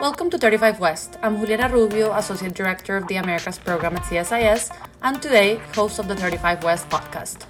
Welcome 0.00 0.30
to 0.30 0.38
35 0.38 0.80
West. 0.80 1.18
I'm 1.20 1.38
Juliana 1.38 1.68
Rubio, 1.68 2.14
Associate 2.14 2.54
Director 2.54 2.96
of 2.96 3.06
the 3.08 3.16
Americas 3.16 3.58
Program 3.58 3.94
at 3.98 4.04
CSIS, 4.04 4.74
and 5.02 5.20
today, 5.20 5.56
host 5.74 5.98
of 5.98 6.08
the 6.08 6.16
35 6.16 6.64
West 6.64 6.88
podcast. 6.88 7.40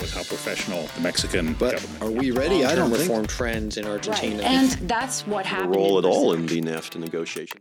With 0.00 0.12
how 0.12 0.24
professional 0.24 0.88
the 0.96 1.00
Mexican 1.00 1.52
but 1.54 1.74
government. 1.74 2.02
Are 2.02 2.10
we 2.10 2.32
ready? 2.32 2.64
I 2.64 2.74
don't 2.74 2.90
reform 2.90 3.20
think. 3.20 3.28
trends 3.28 3.76
in 3.76 3.86
Argentina. 3.86 4.42
Right. 4.42 4.44
And 4.44 4.70
that's 4.88 5.24
what 5.28 5.46
happened. 5.46 5.76
role 5.76 6.00
at 6.00 6.04
all 6.04 6.32
in 6.32 6.46
the 6.46 6.60
NAFTA 6.60 6.96
negotiation. 6.98 7.60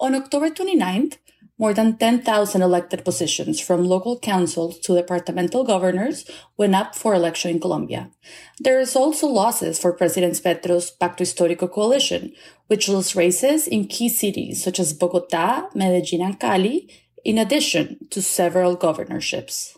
On 0.00 0.12
October 0.16 0.50
29th, 0.50 1.18
more 1.58 1.74
than 1.74 1.96
10,000 1.96 2.62
elected 2.62 3.04
positions 3.04 3.60
from 3.60 3.84
local 3.84 4.18
councils 4.18 4.78
to 4.80 4.96
departmental 4.96 5.64
governors 5.64 6.28
went 6.56 6.74
up 6.74 6.94
for 6.94 7.14
election 7.14 7.52
in 7.52 7.60
Colombia. 7.60 8.10
There 8.58 8.80
is 8.80 8.96
also 8.96 9.26
losses 9.26 9.78
for 9.78 9.92
President 9.92 10.42
Petro's 10.42 10.90
Pacto 10.90 11.22
Histórico 11.22 11.70
coalition, 11.70 12.32
which 12.66 12.88
lost 12.88 13.14
races 13.14 13.66
in 13.66 13.86
key 13.86 14.08
cities 14.08 14.62
such 14.62 14.80
as 14.80 14.92
Bogota, 14.92 15.68
Medellin, 15.74 16.22
and 16.22 16.40
Cali, 16.40 16.88
in 17.24 17.38
addition 17.38 18.08
to 18.10 18.20
several 18.22 18.74
governorships. 18.74 19.76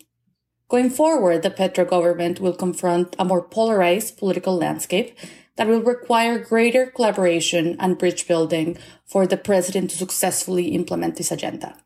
Going 0.68 0.90
forward, 0.90 1.42
the 1.42 1.50
Petro 1.50 1.84
government 1.84 2.40
will 2.40 2.54
confront 2.54 3.14
a 3.18 3.24
more 3.24 3.42
polarized 3.42 4.16
political 4.16 4.56
landscape 4.56 5.16
that 5.56 5.68
will 5.68 5.82
require 5.82 6.38
greater 6.38 6.86
collaboration 6.86 7.76
and 7.78 7.98
bridge 7.98 8.26
building 8.26 8.76
for 9.04 9.26
the 9.26 9.36
president 9.36 9.90
to 9.90 9.96
successfully 9.96 10.68
implement 10.68 11.16
this 11.16 11.30
agenda. 11.30 11.76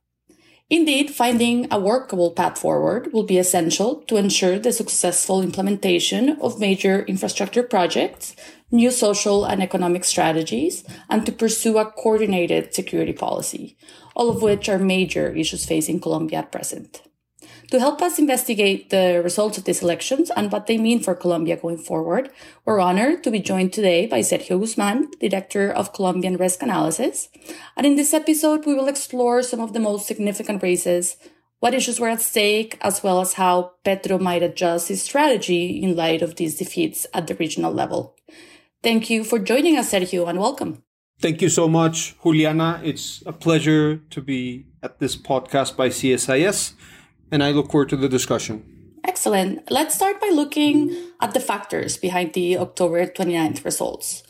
Indeed, 0.70 1.10
finding 1.10 1.66
a 1.70 1.80
workable 1.80 2.32
path 2.32 2.58
forward 2.58 3.10
will 3.12 3.22
be 3.22 3.38
essential 3.38 4.02
to 4.02 4.16
ensure 4.16 4.58
the 4.58 4.72
successful 4.72 5.40
implementation 5.40 6.36
of 6.42 6.60
major 6.60 7.04
infrastructure 7.04 7.62
projects, 7.62 8.36
new 8.70 8.90
social 8.90 9.46
and 9.46 9.62
economic 9.62 10.04
strategies, 10.04 10.84
and 11.08 11.24
to 11.24 11.32
pursue 11.32 11.78
a 11.78 11.90
coordinated 11.90 12.74
security 12.74 13.14
policy, 13.14 13.78
all 14.14 14.28
of 14.28 14.42
which 14.42 14.68
are 14.68 14.78
major 14.78 15.34
issues 15.34 15.64
facing 15.64 16.00
Colombia 16.00 16.40
at 16.40 16.52
present. 16.52 17.00
To 17.70 17.78
help 17.78 18.00
us 18.00 18.18
investigate 18.18 18.88
the 18.88 19.20
results 19.22 19.58
of 19.58 19.64
these 19.64 19.82
elections 19.82 20.30
and 20.34 20.50
what 20.50 20.66
they 20.66 20.78
mean 20.78 21.00
for 21.00 21.14
Colombia 21.14 21.54
going 21.58 21.76
forward, 21.76 22.30
we're 22.64 22.80
honored 22.80 23.22
to 23.24 23.30
be 23.30 23.40
joined 23.40 23.74
today 23.74 24.06
by 24.06 24.20
Sergio 24.20 24.58
Guzman, 24.58 25.10
Director 25.20 25.70
of 25.70 25.92
Colombian 25.92 26.38
Risk 26.38 26.62
Analysis. 26.62 27.28
And 27.76 27.84
in 27.84 27.96
this 27.96 28.14
episode, 28.14 28.64
we 28.64 28.72
will 28.72 28.88
explore 28.88 29.42
some 29.42 29.60
of 29.60 29.74
the 29.74 29.80
most 29.80 30.06
significant 30.06 30.62
races, 30.62 31.18
what 31.60 31.74
issues 31.74 32.00
were 32.00 32.08
at 32.08 32.22
stake, 32.22 32.78
as 32.80 33.02
well 33.02 33.20
as 33.20 33.34
how 33.34 33.72
Petro 33.84 34.16
might 34.18 34.42
adjust 34.42 34.88
his 34.88 35.02
strategy 35.02 35.82
in 35.82 35.94
light 35.94 36.22
of 36.22 36.36
these 36.36 36.56
defeats 36.56 37.06
at 37.12 37.26
the 37.26 37.34
regional 37.34 37.72
level. 37.72 38.16
Thank 38.82 39.10
you 39.10 39.24
for 39.24 39.38
joining 39.38 39.76
us, 39.76 39.92
Sergio, 39.92 40.26
and 40.26 40.40
welcome. 40.40 40.82
Thank 41.20 41.42
you 41.42 41.50
so 41.50 41.68
much, 41.68 42.16
Juliana. 42.22 42.80
It's 42.82 43.22
a 43.26 43.32
pleasure 43.34 43.98
to 44.08 44.22
be 44.22 44.68
at 44.82 45.00
this 45.00 45.18
podcast 45.18 45.76
by 45.76 45.90
CSIS 45.90 46.72
and 47.30 47.42
I 47.42 47.50
look 47.50 47.70
forward 47.70 47.88
to 47.90 47.96
the 47.96 48.08
discussion. 48.08 48.64
Excellent. 49.04 49.70
Let's 49.70 49.94
start 49.94 50.20
by 50.20 50.30
looking 50.32 50.94
at 51.20 51.34
the 51.34 51.40
factors 51.40 51.96
behind 51.96 52.34
the 52.34 52.58
October 52.58 53.06
29th 53.06 53.64
results. 53.64 54.22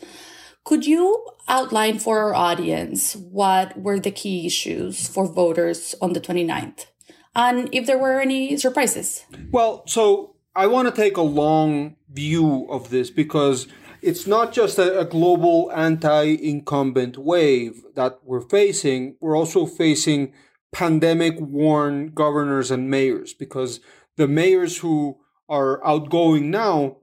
Could 0.64 0.86
you 0.86 1.26
outline 1.48 1.98
for 1.98 2.18
our 2.20 2.34
audience 2.34 3.16
what 3.16 3.78
were 3.80 3.98
the 3.98 4.10
key 4.10 4.46
issues 4.46 5.08
for 5.08 5.26
voters 5.26 5.94
on 6.00 6.12
the 6.12 6.20
29th? 6.20 6.86
And 7.34 7.68
if 7.72 7.86
there 7.86 7.98
were 7.98 8.20
any 8.20 8.56
surprises? 8.56 9.24
Well, 9.50 9.82
so 9.86 10.34
I 10.54 10.66
want 10.66 10.88
to 10.88 11.02
take 11.02 11.16
a 11.16 11.22
long 11.22 11.96
view 12.12 12.66
of 12.70 12.90
this 12.90 13.10
because 13.10 13.66
it's 14.02 14.26
not 14.26 14.52
just 14.52 14.78
a, 14.78 15.00
a 15.00 15.04
global 15.04 15.70
anti 15.72 16.34
incumbent 16.34 17.16
wave 17.16 17.82
that 17.94 18.18
we're 18.24 18.40
facing, 18.48 19.16
we're 19.20 19.36
also 19.36 19.66
facing 19.66 20.32
pandemic 20.72 21.40
worn 21.40 22.08
governors 22.08 22.70
and 22.70 22.90
mayors 22.90 23.34
because 23.34 23.80
the 24.16 24.28
mayors 24.28 24.78
who 24.78 25.18
are 25.48 25.84
outgoing 25.86 26.50
now 26.50 26.98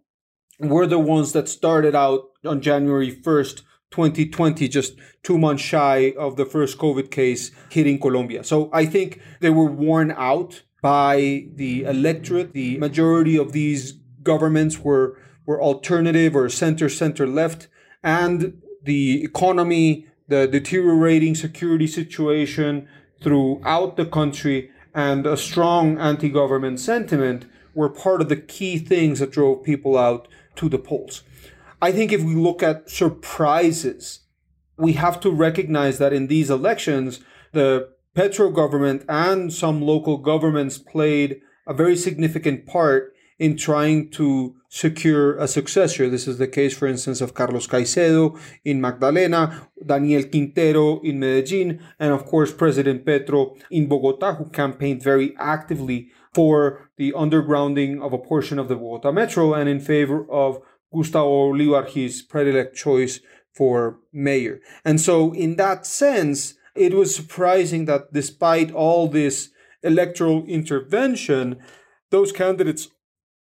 were 0.60 0.88
the 0.88 1.00
ones 1.00 1.34
that 1.34 1.50
started 1.50 1.96
out 1.96 2.30
on 2.46 2.62
January 2.62 3.12
1st, 3.12 3.62
2020, 3.92 4.68
just 4.68 4.96
two 5.24 5.38
months 5.38 5.64
shy 5.64 6.14
of 6.18 6.36
the 6.36 6.46
first 6.46 6.78
COVID 6.78 7.12
case 7.12 7.52
hitting 7.70 8.00
Colombia. 8.00 8.44
So 8.44 8.70
I 8.72 8.86
think 8.86 9.22
they 9.40 9.50
were 9.50 9.66
worn 9.66 10.12
out 10.12 10.64
by 10.82 11.48
the 11.56 11.84
electorate. 11.84 12.54
The 12.54 12.78
majority 12.78 13.38
of 13.38 13.52
these 13.52 13.94
governments 14.22 14.80
were, 14.80 15.18
were 15.46 15.62
alternative 15.62 16.36
or 16.36 16.50
center, 16.50 16.90
center 16.90 17.26
left. 17.26 17.68
And 18.04 18.62
the 18.84 19.24
economy, 19.24 20.08
the 20.28 20.48
deteriorating 20.48 21.36
security 21.36 21.88
situation, 21.88 22.88
throughout 23.22 23.98
the 23.98 24.06
country 24.06 24.72
and 24.94 25.26
a 25.26 25.38
strong 25.38 25.98
anti 25.98 26.30
government 26.30 26.80
sentiment 26.80 27.46
were 27.74 27.90
part 27.90 28.22
of 28.22 28.30
the 28.30 28.38
key 28.38 28.78
things 28.78 29.20
that 29.20 29.32
drove 29.32 29.64
people 29.64 29.98
out 29.98 30.28
to 30.56 30.70
the 30.70 30.78
polls. 30.78 31.24
I 31.82 31.92
think 31.92 32.12
if 32.12 32.24
we 32.24 32.34
look 32.34 32.64
at 32.64 32.90
surprises, 32.90 34.22
we 34.78 34.94
have 34.94 35.20
to 35.22 35.30
recognize 35.30 35.98
that 35.98 36.14
in 36.14 36.28
these 36.28 36.50
elections, 36.50 37.20
the 37.52 37.90
Petro 38.14 38.50
government 38.50 39.04
and 39.10 39.52
some 39.52 39.82
local 39.82 40.18
governments 40.18 40.78
played 40.78 41.42
a 41.68 41.74
very 41.74 41.98
significant 41.98 42.66
part 42.66 43.14
in 43.38 43.58
trying 43.58 44.10
to 44.12 44.56
secure 44.76 45.38
a 45.38 45.48
successor. 45.48 46.10
This 46.10 46.28
is 46.28 46.38
the 46.38 46.50
case, 46.50 46.78
for 46.78 46.86
instance, 46.86 47.22
of 47.22 47.34
Carlos 47.34 47.66
Caicedo 47.66 48.38
in 48.66 48.82
Magdalena, 48.82 49.70
Daniel 49.86 50.24
Quintero 50.24 51.00
in 51.00 51.18
Medellin, 51.18 51.82
and 51.98 52.12
of 52.12 52.26
course, 52.26 52.52
President 52.52 53.06
Petro 53.06 53.56
in 53.72 53.88
Bogota, 53.88 54.36
who 54.36 54.50
campaigned 54.50 55.02
very 55.02 55.34
actively 55.38 56.10
for 56.34 56.90
the 56.98 57.14
undergrounding 57.14 58.06
of 58.06 58.12
a 58.12 58.18
portion 58.18 58.60
of 58.60 58.68
the 58.68 58.76
Bogota 58.76 59.14
metro 59.14 59.54
and 59.54 59.70
in 59.70 59.80
favor 59.80 60.30
of 60.30 60.60
Gustavo 60.94 61.54
Bolivar, 61.54 61.86
his 61.86 62.22
predilect 62.28 62.74
choice 62.74 63.22
for 63.54 64.00
mayor. 64.12 64.60
And 64.84 65.00
so, 65.00 65.34
in 65.34 65.56
that 65.56 65.86
sense, 65.86 66.56
it 66.76 66.94
was 66.94 67.16
surprising 67.16 67.86
that 67.86 68.12
despite 68.12 68.74
all 68.74 69.08
this 69.08 69.52
electoral 69.84 70.44
intervention, 70.48 71.62
those 72.12 72.34
candidates 72.34 72.90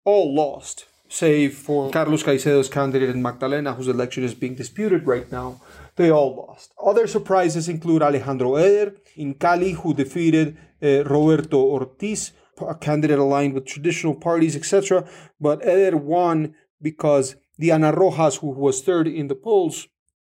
all 0.05 0.33
lost, 0.33 0.85
save 1.09 1.55
for 1.55 1.91
Carlos 1.91 2.23
Caicedo's 2.23 2.69
candidate 2.69 3.09
in 3.09 3.21
Magdalena, 3.21 3.73
whose 3.73 3.87
election 3.87 4.23
is 4.23 4.33
being 4.35 4.55
disputed 4.55 5.05
right 5.05 5.29
now. 5.31 5.59
They 5.95 6.11
all 6.11 6.35
lost. 6.35 6.71
Other 6.81 7.07
surprises 7.07 7.67
include 7.67 8.03
Alejandro 8.03 8.55
Eder 8.55 8.95
in 9.15 9.33
Cali, 9.33 9.71
who 9.71 9.93
defeated 9.93 10.57
uh, 10.81 11.03
Roberto 11.03 11.59
Ortiz, 11.59 12.31
a 12.61 12.75
candidate 12.75 13.19
aligned 13.19 13.53
with 13.53 13.65
traditional 13.65 14.15
parties, 14.15 14.55
etc. 14.55 15.09
But 15.41 15.65
Eder 15.65 15.97
won 15.97 16.55
because 16.81 17.35
Diana 17.59 17.91
Rojas, 17.91 18.37
who 18.37 18.51
was 18.51 18.81
third 18.81 19.07
in 19.07 19.27
the 19.27 19.35
polls, 19.35 19.87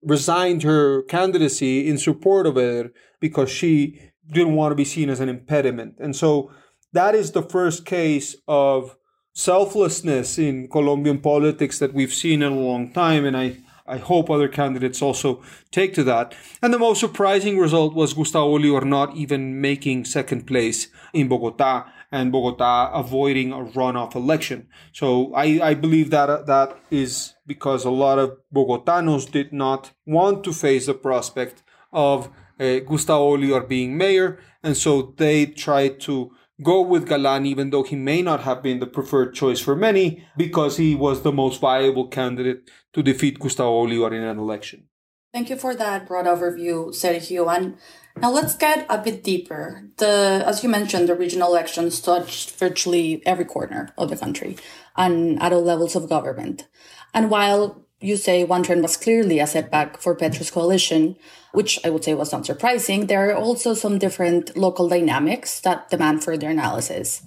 resigned 0.03 0.63
her 0.63 1.01
candidacy 1.03 1.90
in 1.90 1.97
support 1.97 2.46
of 2.46 2.57
Eder 2.57 2.91
because 3.19 3.50
she 3.50 4.00
didn't 4.31 4.56
want 4.56 4.72
to 4.72 4.75
be 4.75 4.86
seen 4.86 5.09
as 5.09 5.19
an 5.19 5.30
impediment. 5.30 5.96
And 6.00 6.16
so 6.16 6.51
that 6.94 7.16
is 7.16 7.31
the 7.31 7.41
first 7.41 7.86
case 7.86 8.36
of 8.47 8.96
selflessness 9.40 10.38
in 10.38 10.68
Colombian 10.68 11.20
politics 11.20 11.80
that 11.80 11.94
we've 11.94 12.14
seen 12.14 12.42
in 12.42 12.52
a 12.52 12.56
long 12.56 12.92
time. 12.92 13.24
And 13.26 13.38
I, 13.38 13.58
I 13.88 13.98
hope 13.98 14.30
other 14.30 14.50
candidates 14.50 15.02
also 15.02 15.42
take 15.72 15.94
to 15.94 16.04
that. 16.04 16.36
And 16.62 16.74
the 16.74 16.80
most 16.80 17.00
surprising 17.00 17.58
result 17.58 17.96
was 17.96 18.14
Gustavo 18.14 18.58
Bolivar 18.58 18.86
not 18.86 19.16
even 19.16 19.62
making 19.62 20.06
second 20.06 20.46
place 20.46 20.90
in 21.14 21.30
Bogota 21.30 21.90
and 22.12 22.32
Bogota 22.32 22.92
avoiding 22.92 23.54
a 23.54 23.64
runoff 23.78 24.14
election. 24.16 24.68
So 24.92 25.34
I, 25.34 25.70
I 25.70 25.74
believe 25.74 26.10
that 26.10 26.48
that 26.48 26.78
is 26.92 27.36
because 27.48 27.86
a 27.86 27.92
lot 27.92 28.19
of 28.19 28.38
Bogotanos 28.54 29.31
did 29.31 29.54
not 29.54 29.92
want 30.06 30.44
to 30.44 30.52
face 30.52 30.88
the 30.88 30.96
prospect 30.96 31.63
of 31.94 32.30
uh, 32.60 32.80
Gustavo 32.80 33.38
Bolivar 33.38 33.62
being 33.62 33.96
mayor. 33.96 34.40
And 34.63 34.75
so 34.75 35.13
they 35.16 35.46
tried 35.46 36.02
to 36.02 36.31
go 36.62 36.82
with 36.82 37.08
Galan, 37.08 37.46
even 37.46 37.70
though 37.70 37.84
he 37.84 37.96
may 37.96 38.22
not 38.22 38.42
have 38.42 38.62
been 38.62 38.80
the 38.80 38.88
preferred 38.88 39.34
choice 39.34 39.60
for 39.60 39.76
many, 39.76 40.26
because 40.38 40.78
he 40.78 40.96
was 40.96 41.22
the 41.22 41.32
most 41.32 41.62
viable 41.62 42.08
candidate 42.08 42.70
to 42.94 43.04
defeat 43.04 43.40
Gustavo 43.40 43.86
Bolivar 43.86 44.14
in 44.14 44.24
an 44.24 44.40
election. 44.40 44.86
Thank 45.32 45.50
you 45.50 45.58
for 45.58 45.76
that 45.76 46.08
broad 46.08 46.26
overview, 46.26 46.90
Sergio. 46.90 47.56
And 47.56 47.78
now 48.18 48.32
let's 48.32 48.56
get 48.56 48.86
a 48.90 48.98
bit 48.98 49.24
deeper. 49.24 49.84
The, 49.98 50.44
as 50.46 50.64
you 50.64 50.70
mentioned, 50.70 51.08
the 51.08 51.16
regional 51.16 51.50
elections 51.50 52.02
touched 52.02 52.52
virtually 52.56 53.22
every 53.28 53.46
corner 53.46 53.90
of 53.96 54.10
the 54.10 54.18
country 54.18 54.58
and 54.98 55.40
at 55.42 55.54
all 55.54 55.62
levels 55.62 55.96
of 55.96 56.10
government. 56.10 56.68
And 57.14 57.30
while 57.30 57.86
you 58.01 58.18
say 58.18 58.44
one 58.44 58.63
trend 58.63 58.81
was 58.81 58.98
clearly 58.98 59.40
a 59.40 59.48
setback 59.48 60.00
for 60.00 60.16
Petro's 60.16 60.51
coalition, 60.51 61.18
which 61.51 61.80
I 61.84 61.90
would 61.90 62.04
say 62.04 62.13
was 62.13 62.31
not 62.31 62.46
surprising. 62.46 63.07
There 63.07 63.30
are 63.30 63.36
also 63.36 63.74
some 63.74 63.98
different 63.98 64.56
local 64.56 64.88
dynamics 64.88 65.60
that 65.62 65.90
demand 65.90 66.24
further 66.24 66.50
analysis. 66.50 67.22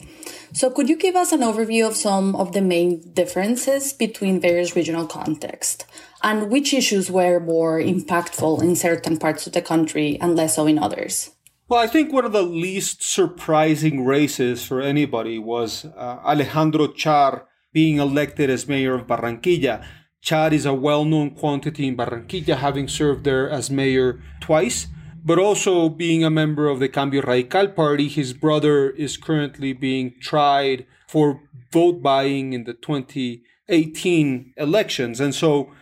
So 0.52 0.70
could 0.70 0.88
you 0.88 0.96
give 0.96 1.16
us 1.16 1.32
an 1.32 1.40
overview 1.40 1.86
of 1.86 1.96
some 1.96 2.36
of 2.36 2.52
the 2.52 2.62
main 2.62 3.12
differences 3.12 3.92
between 3.92 4.40
various 4.40 4.74
regional 4.76 5.06
contexts? 5.06 5.84
and 6.22 6.50
which 6.50 6.72
issues 6.72 7.10
were 7.10 7.40
more 7.40 7.80
impactful 7.80 8.62
in 8.62 8.76
certain 8.76 9.19
parts 9.19 9.46
of 9.46 9.52
the 9.52 9.62
country 9.62 10.19
and 10.20 10.36
less 10.36 10.56
so 10.56 10.66
in 10.66 10.78
others? 10.78 11.30
Well, 11.69 11.80
I 11.80 11.86
think 11.86 12.12
one 12.12 12.24
of 12.24 12.32
the 12.32 12.42
least 12.42 13.02
surprising 13.02 14.04
races 14.04 14.64
for 14.64 14.80
anybody 14.80 15.38
was 15.38 15.84
uh, 15.84 16.20
Alejandro 16.24 16.88
Char 16.88 17.48
being 17.72 17.98
elected 17.98 18.50
as 18.50 18.69
mayor 18.69 18.94
of 18.94 19.06
Barranquilla. 19.06 19.84
Char 20.22 20.54
is 20.54 20.64
a 20.64 20.72
well 20.72 21.04
known 21.04 21.32
quantity 21.32 21.88
in 21.88 21.96
Barranquilla, 21.96 22.56
having 22.56 22.86
served 22.86 23.24
there 23.24 23.50
as 23.50 23.70
mayor 23.70 24.22
twice, 24.40 24.86
but 25.24 25.38
also 25.38 25.88
being 25.88 26.22
a 26.22 26.30
member 26.30 26.69
of 26.69 26.78
the 26.78 26.88
Cambio 26.88 27.22
Radical 27.22 27.69
party. 27.69 28.08
His 28.08 28.32
brother 28.32 28.90
is 28.90 29.16
currently 29.16 29.72
being 29.72 30.14
tried 30.20 30.86
for 31.08 31.42
vote 31.72 32.02
buying 32.02 32.52
in 32.52 32.64
the 32.64 32.72
2018 32.72 34.54
elections. 34.56 35.20
And 35.20 35.34
so, 35.34 35.72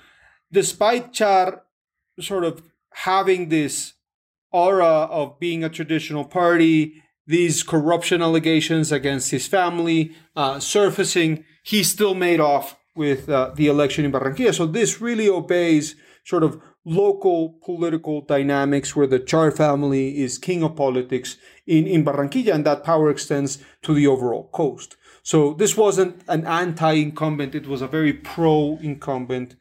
despite 0.50 1.12
Char 1.12 1.62
sort 2.18 2.44
of 2.44 2.62
having 2.94 3.50
this 3.50 3.92
aura 4.50 5.04
of 5.10 5.38
being 5.38 5.62
a 5.62 5.68
traditional 5.68 6.24
party, 6.24 7.02
these 7.26 7.62
corruption 7.62 8.22
allegations 8.22 8.90
against 8.90 9.32
his 9.32 9.46
family 9.46 10.12
uh, 10.34 10.58
surfacing, 10.60 11.44
he 11.62 11.84
still 11.84 12.14
made 12.14 12.40
off 12.40 12.79
with 13.00 13.30
uh, 13.30 13.50
the 13.54 13.66
election 13.66 14.04
in 14.04 14.12
Barranquilla. 14.12 14.54
So 14.54 14.66
this 14.66 15.00
really 15.00 15.26
obeys 15.26 15.96
sort 16.22 16.42
of 16.42 16.60
local 16.84 17.58
political 17.64 18.20
dynamics 18.20 18.94
where 18.94 19.06
the 19.06 19.18
Char 19.18 19.50
family 19.50 20.20
is 20.20 20.36
king 20.36 20.62
of 20.62 20.76
politics 20.76 21.38
in, 21.66 21.86
in 21.86 22.04
Barranquilla, 22.04 22.52
and 22.54 22.66
that 22.66 22.84
power 22.84 23.08
extends 23.10 23.56
to 23.84 23.94
the 23.94 24.06
overall 24.06 24.50
coast. 24.52 24.98
So 25.22 25.54
this 25.54 25.78
wasn't 25.78 26.20
an 26.28 26.46
anti 26.46 26.92
incumbent, 26.92 27.54
it 27.54 27.66
was 27.66 27.80
a 27.80 27.88
very 27.88 28.12
pro 28.12 28.78
incumbent 28.82 29.56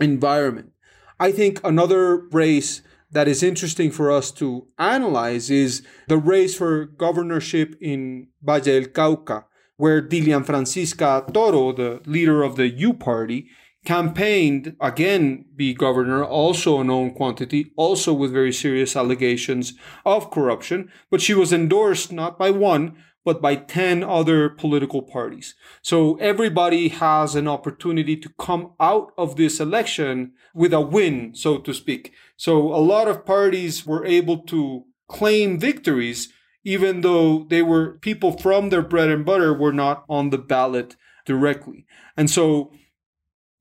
environment. 0.00 0.72
I 1.20 1.30
think 1.30 1.60
another 1.62 2.26
race 2.42 2.82
that 3.12 3.28
is 3.28 3.44
interesting 3.44 3.92
for 3.92 4.10
us 4.10 4.32
to 4.32 4.66
analyze 4.78 5.48
is 5.48 5.86
the 6.08 6.18
race 6.18 6.56
for 6.56 6.86
governorship 6.86 7.76
in 7.80 8.26
Valle 8.42 8.62
del 8.62 8.86
Cauca, 8.98 9.44
where 9.76 10.02
Dilian 10.02 10.44
Francisca 10.44 11.24
Toro, 11.32 11.72
the 11.72 12.00
leader 12.06 12.42
of 12.42 12.56
the 12.56 12.68
U 12.68 12.92
Party, 12.92 13.48
campaigned 13.84 14.76
again 14.80 15.44
be 15.54 15.74
governor, 15.74 16.24
also 16.24 16.80
a 16.80 16.84
known 16.84 17.12
quantity, 17.12 17.72
also 17.76 18.12
with 18.12 18.32
very 18.32 18.52
serious 18.52 18.96
allegations 18.96 19.74
of 20.04 20.30
corruption, 20.30 20.90
but 21.10 21.20
she 21.20 21.34
was 21.34 21.52
endorsed 21.52 22.10
not 22.10 22.38
by 22.38 22.50
one, 22.50 22.96
but 23.24 23.40
by 23.40 23.56
10 23.56 24.04
other 24.04 24.50
political 24.50 25.02
parties. 25.02 25.54
So 25.82 26.16
everybody 26.16 26.88
has 26.88 27.34
an 27.34 27.48
opportunity 27.48 28.16
to 28.18 28.28
come 28.38 28.72
out 28.78 29.12
of 29.16 29.36
this 29.36 29.60
election 29.60 30.32
with 30.54 30.74
a 30.74 30.80
win, 30.80 31.34
so 31.34 31.58
to 31.58 31.72
speak. 31.72 32.12
So 32.36 32.74
a 32.74 32.76
lot 32.76 33.08
of 33.08 33.24
parties 33.24 33.86
were 33.86 34.04
able 34.04 34.38
to 34.44 34.84
claim 35.08 35.58
victories, 35.58 36.32
even 36.64 37.02
though 37.02 37.44
they 37.50 37.62
were 37.62 37.98
people 37.98 38.36
from 38.38 38.70
their 38.70 38.82
bread 38.82 39.10
and 39.10 39.24
butter 39.24 39.52
were 39.52 39.72
not 39.72 40.04
on 40.08 40.30
the 40.30 40.38
ballot 40.38 40.96
directly. 41.26 41.86
And 42.16 42.30
so 42.30 42.72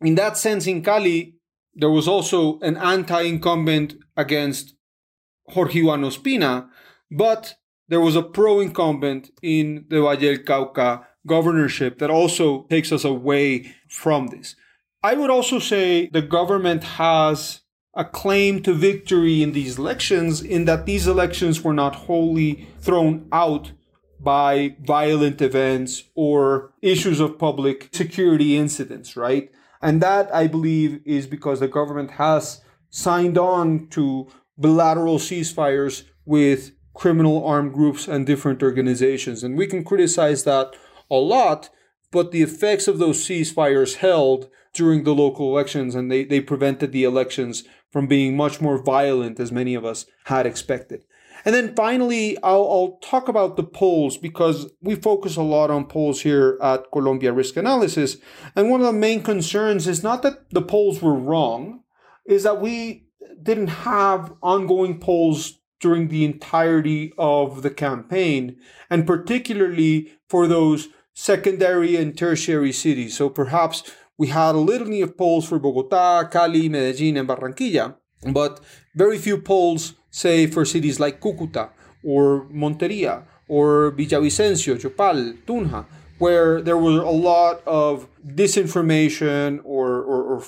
in 0.01 0.15
that 0.15 0.37
sense, 0.37 0.67
in 0.67 0.83
Cali, 0.83 1.35
there 1.75 1.89
was 1.89 2.07
also 2.07 2.59
an 2.59 2.77
anti-incumbent 2.77 3.95
against 4.15 4.75
Jorge 5.49 5.81
Iván 5.81 6.05
Ospina, 6.05 6.67
but 7.11 7.55
there 7.87 8.01
was 8.01 8.15
a 8.15 8.23
pro-incumbent 8.23 9.31
in 9.41 9.85
the 9.89 10.01
Valle 10.01 10.17
del 10.17 10.37
Cauca 10.37 11.05
governorship 11.25 11.99
that 11.99 12.09
also 12.09 12.63
takes 12.69 12.91
us 12.91 13.03
away 13.03 13.73
from 13.89 14.27
this. 14.27 14.55
I 15.01 15.15
would 15.15 15.29
also 15.29 15.59
say 15.59 16.07
the 16.07 16.21
government 16.21 16.83
has 16.83 17.61
a 17.95 18.05
claim 18.05 18.61
to 18.63 18.73
victory 18.73 19.43
in 19.43 19.51
these 19.51 19.77
elections 19.77 20.41
in 20.41 20.65
that 20.65 20.85
these 20.85 21.07
elections 21.07 21.63
were 21.63 21.73
not 21.73 21.95
wholly 21.95 22.67
thrown 22.79 23.27
out 23.31 23.71
by 24.19 24.75
violent 24.81 25.41
events 25.41 26.03
or 26.15 26.73
issues 26.81 27.19
of 27.19 27.37
public 27.37 27.89
security 27.91 28.57
incidents, 28.57 29.15
right? 29.15 29.51
And 29.81 30.01
that, 30.01 30.33
I 30.33 30.47
believe, 30.47 31.01
is 31.05 31.27
because 31.27 31.59
the 31.59 31.67
government 31.67 32.11
has 32.11 32.61
signed 32.89 33.37
on 33.37 33.87
to 33.89 34.27
bilateral 34.57 35.17
ceasefires 35.17 36.03
with 36.25 36.71
criminal 36.93 37.45
armed 37.45 37.73
groups 37.73 38.07
and 38.07 38.25
different 38.25 38.63
organizations. 38.63 39.43
And 39.43 39.57
we 39.57 39.67
can 39.67 39.83
criticize 39.83 40.45
that 40.45 40.73
a 41.11 41.15
lot, 41.15 41.69
but 42.11 42.31
the 42.31 42.43
effects 42.43 42.87
of 42.87 42.99
those 42.99 43.19
ceasefires 43.27 43.95
held 43.95 44.49
during 44.73 45.03
the 45.03 45.13
local 45.13 45.49
elections 45.49 45.95
and 45.95 46.11
they, 46.11 46.23
they 46.23 46.39
prevented 46.39 46.91
the 46.91 47.03
elections 47.03 47.63
from 47.93 48.07
being 48.07 48.35
much 48.35 48.59
more 48.59 48.81
violent 48.81 49.39
as 49.39 49.51
many 49.51 49.75
of 49.75 49.85
us 49.85 50.07
had 50.25 50.47
expected. 50.47 51.05
And 51.45 51.53
then 51.53 51.75
finally, 51.75 52.37
I'll, 52.41 52.67
I'll, 52.71 52.99
talk 53.03 53.27
about 53.27 53.55
the 53.55 53.63
polls 53.63 54.17
because 54.17 54.71
we 54.81 54.95
focus 54.95 55.35
a 55.35 55.43
lot 55.43 55.69
on 55.69 55.85
polls 55.85 56.21
here 56.21 56.57
at 56.61 56.91
Colombia 56.91 57.31
Risk 57.31 57.55
Analysis. 57.55 58.17
And 58.55 58.71
one 58.71 58.79
of 58.79 58.87
the 58.87 58.93
main 58.93 59.21
concerns 59.21 59.87
is 59.87 60.01
not 60.01 60.23
that 60.23 60.49
the 60.49 60.61
polls 60.61 61.01
were 61.03 61.13
wrong, 61.13 61.83
is 62.25 62.43
that 62.43 62.59
we 62.59 63.05
didn't 63.41 63.67
have 63.67 64.33
ongoing 64.41 64.99
polls 64.99 65.59
during 65.79 66.07
the 66.07 66.25
entirety 66.25 67.13
of 67.17 67.61
the 67.61 67.69
campaign, 67.69 68.57
and 68.89 69.05
particularly 69.05 70.13
for 70.27 70.47
those 70.47 70.87
secondary 71.13 71.95
and 71.95 72.17
tertiary 72.17 72.71
cities. 72.71 73.15
So 73.17 73.29
perhaps 73.29 73.83
we 74.23 74.29
had 74.29 74.55
a 74.55 74.65
litany 74.71 75.01
of 75.01 75.17
polls 75.17 75.45
for 75.49 75.59
Bogota, 75.59 76.23
Cali, 76.33 76.69
Medellin, 76.69 77.17
and 77.17 77.27
Barranquilla, 77.27 77.85
but 78.31 78.61
very 78.95 79.17
few 79.17 79.37
polls 79.37 79.95
say 80.11 80.47
for 80.47 80.63
cities 80.63 80.97
like 80.97 81.19
Cucuta 81.19 81.71
or 82.05 82.47
Monteria 82.61 83.25
or 83.49 83.91
Villavicencio, 83.91 84.73
Yopal, 84.81 85.19
Tunja, 85.45 85.85
where 86.19 86.61
there 86.61 86.77
were 86.77 87.01
a 87.01 87.17
lot 87.31 87.61
of 87.67 88.07
disinformation 88.25 89.59
or, 89.65 89.89
or, 90.11 90.23
or 90.31 90.43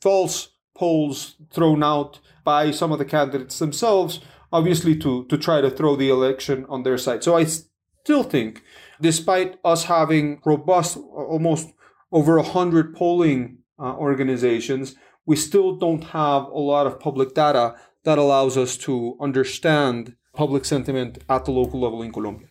false 0.00 0.36
polls 0.74 1.36
thrown 1.50 1.82
out 1.82 2.20
by 2.44 2.70
some 2.70 2.92
of 2.92 2.98
the 2.98 3.04
candidates 3.04 3.58
themselves, 3.58 4.20
obviously 4.50 4.96
to, 4.96 5.26
to 5.26 5.36
try 5.36 5.60
to 5.60 5.70
throw 5.70 5.96
the 5.96 6.08
election 6.08 6.64
on 6.70 6.82
their 6.82 6.96
side. 6.96 7.22
So 7.22 7.36
I 7.36 7.44
still 7.44 8.22
think, 8.22 8.62
despite 9.02 9.58
us 9.66 9.84
having 9.84 10.40
robust, 10.46 10.96
almost 10.96 11.74
over 12.10 12.36
100 12.36 12.94
polling 12.94 13.58
uh, 13.78 13.94
organizations, 13.94 14.94
we 15.26 15.36
still 15.36 15.76
don't 15.76 16.04
have 16.04 16.44
a 16.44 16.58
lot 16.58 16.86
of 16.86 16.98
public 17.00 17.34
data 17.34 17.76
that 18.04 18.18
allows 18.18 18.56
us 18.56 18.76
to 18.78 19.16
understand 19.20 20.16
public 20.34 20.64
sentiment 20.64 21.18
at 21.28 21.44
the 21.44 21.50
local 21.50 21.80
level 21.80 22.02
in 22.02 22.12
Colombia. 22.12 22.48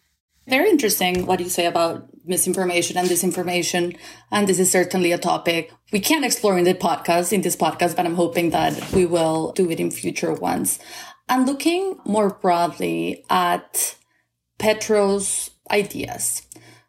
Very 0.48 0.70
interesting 0.70 1.26
what 1.26 1.42
you 1.42 1.50
say 1.50 1.66
about 1.66 2.08
misinformation 2.24 2.98
and 2.98 3.10
disinformation. 3.10 3.98
And 4.32 4.48
this 4.48 4.60
is 4.60 4.72
certainly 4.72 5.12
a 5.12 5.18
topic 5.18 5.74
we 5.92 6.00
can't 6.00 6.26
explore 6.26 6.58
in 6.58 6.64
the 6.64 6.74
podcast, 6.74 7.34
in 7.34 7.42
this 7.42 7.56
podcast, 7.56 7.96
but 7.96 8.06
I'm 8.06 8.16
hoping 8.16 8.52
that 8.52 8.92
we 8.94 9.06
will 9.06 9.52
do 9.54 9.70
it 9.70 9.80
in 9.80 9.92
future 9.92 10.34
ones. 10.34 10.80
And 11.28 11.46
looking 11.46 12.00
more 12.06 12.30
broadly 12.30 13.26
at 13.30 13.98
Petro's 14.58 15.50
ideas. 15.70 16.44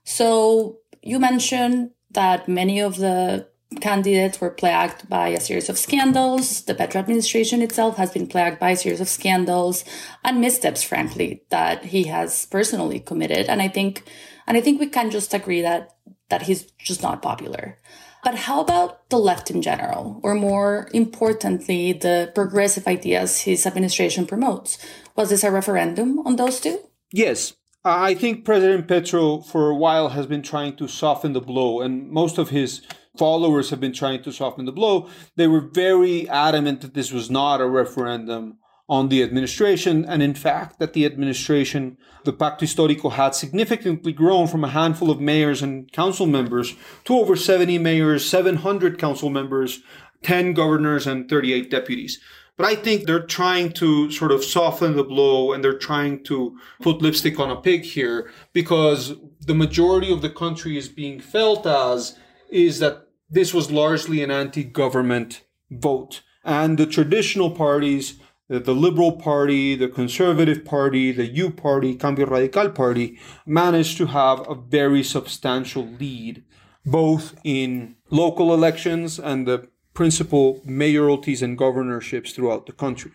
So 0.05 0.79
you 1.03 1.19
mentioned 1.19 1.91
that 2.11 2.49
many 2.49 2.81
of 2.81 2.97
the 2.97 3.49
candidates 3.81 4.41
were 4.41 4.51
plagued 4.51 5.09
by 5.09 5.29
a 5.29 5.41
series 5.41 5.69
of 5.69 5.79
scandals. 5.79 6.63
The 6.63 6.75
Petro 6.75 7.01
administration 7.01 7.63
itself 7.63 7.97
has 7.97 8.11
been 8.11 8.27
plagued 8.27 8.59
by 8.59 8.71
a 8.71 8.77
series 8.77 9.01
of 9.01 9.09
scandals 9.09 9.85
and 10.25 10.41
missteps, 10.41 10.83
frankly, 10.83 11.43
that 11.51 11.87
he 11.87 12.05
has 12.05 12.47
personally 12.47 12.99
committed. 12.99 13.47
And 13.47 13.61
I 13.61 13.69
think, 13.69 14.05
and 14.47 14.57
I 14.57 14.61
think 14.61 14.81
we 14.81 14.87
can 14.87 15.11
just 15.11 15.35
agree 15.35 15.61
that, 15.63 15.97
that 16.31 16.43
he's 16.43 16.63
just 16.79 17.03
not 17.03 17.23
popular. 17.23 17.79
But 18.25 18.35
how 18.35 18.61
about 18.61 19.09
the 19.11 19.19
left 19.19 19.51
in 19.51 19.63
general, 19.63 20.21
or 20.23 20.35
more 20.35 20.89
importantly, 20.93 21.93
the 21.93 22.33
progressive 22.35 22.87
ideas 22.87 23.41
his 23.41 23.67
administration 23.67 24.27
promotes? 24.27 24.79
Was 25.15 25.31
this 25.31 25.45
a 25.45 25.51
referendum 25.51 26.19
on 26.27 26.37
those 26.37 26.61
two? 26.61 26.81
Yes. 27.13 27.55
I 27.89 28.15
think 28.15 28.45
President 28.45 28.87
Petro, 28.87 29.41
for 29.41 29.71
a 29.71 29.75
while, 29.75 30.11
has 30.11 30.27
been 30.27 30.43
trying 30.43 30.77
to 30.77 30.89
soften 30.89 31.33
the 31.33 31.41
blow, 31.41 31.81
and 31.81 32.11
most 32.11 32.39
of 32.39 32.51
his 32.51 32.83
followers 33.17 33.71
have 33.71 33.81
been 33.81 33.93
trying 33.93 34.23
to 34.23 34.33
soften 34.33 34.65
the 34.65 34.73
blow. 34.73 35.09
They 35.37 35.49
were 35.49 35.61
very 35.61 36.29
adamant 36.29 36.83
that 36.83 36.95
this 36.95 37.13
was 37.13 37.31
not 37.31 37.61
a 37.61 37.67
referendum 37.67 38.59
on 38.89 39.09
the 39.09 39.23
administration, 39.23 40.05
and 40.05 40.23
in 40.23 40.35
fact, 40.35 40.79
that 40.79 40.95
the 40.95 41.05
administration, 41.05 41.99
the 42.25 42.33
Pacto 42.33 42.61
Histórico, 42.61 43.13
had 43.13 43.35
significantly 43.35 44.13
grown 44.13 44.47
from 44.47 44.65
a 44.65 44.71
handful 44.71 45.11
of 45.11 45.21
mayors 45.21 45.63
and 45.63 45.93
council 45.93 46.27
members 46.27 46.75
to 47.05 47.15
over 47.15 47.37
70 47.37 47.79
mayors, 47.79 48.29
700 48.29 48.99
council 48.99 49.29
members, 49.29 49.81
10 50.23 50.55
governors, 50.55 51.07
and 51.07 51.29
38 51.29 51.71
deputies. 51.71 52.19
But 52.59 52.67
I 52.67 52.75
think 52.75 53.07
they're 53.07 53.25
trying 53.25 53.73
to 53.75 54.11
sort 54.11 54.33
of 54.33 54.45
soften 54.45 54.97
the 54.97 55.05
blow 55.05 55.53
and 55.53 55.63
they're 55.63 55.79
trying 55.79 56.25
to 56.25 56.59
put 56.83 57.01
lipstick 57.01 57.39
on 57.39 57.53
a 57.53 57.57
pig 57.57 57.85
here 57.85 58.31
because 58.53 59.15
the 59.41 59.55
majority 59.55 60.13
of 60.13 60.23
the 60.23 60.29
country 60.29 60.77
is 60.77 60.89
being 60.89 61.21
felt 61.21 61.67
as 61.67 62.19
is 62.51 62.81
that 62.81 63.07
this 63.31 63.55
was 63.55 63.71
largely 63.71 64.25
an 64.25 64.33
anti 64.33 64.65
government 64.65 65.45
vote. 65.71 66.23
And 66.45 66.79
the 66.79 66.87
traditional 66.87 67.53
parties, 67.53 68.19
the, 68.49 68.75
Liberal 68.75 69.13
Party, 69.13 69.77
the 69.77 69.89
Conservative 69.89 70.65
Party, 70.65 71.13
the 71.13 71.27
U 71.27 71.51
Party, 71.51 71.95
Cambio 71.95 72.27
Radical 72.27 72.71
Party, 72.71 73.21
managed 73.47 73.99
to 73.99 74.07
have 74.07 74.49
a 74.49 74.57
very 74.57 75.05
substantial 75.05 75.87
lead, 75.87 76.43
both 76.85 77.39
in 77.45 77.95
local 78.11 78.53
elections 78.53 79.21
and 79.21 79.47
the 79.47 79.69
principal 79.99 80.63
mayoralties 80.65 81.43
and 81.43 81.59
governorships 81.59 82.31
throughout 82.33 82.67
the 82.67 82.73
country. 82.85 83.11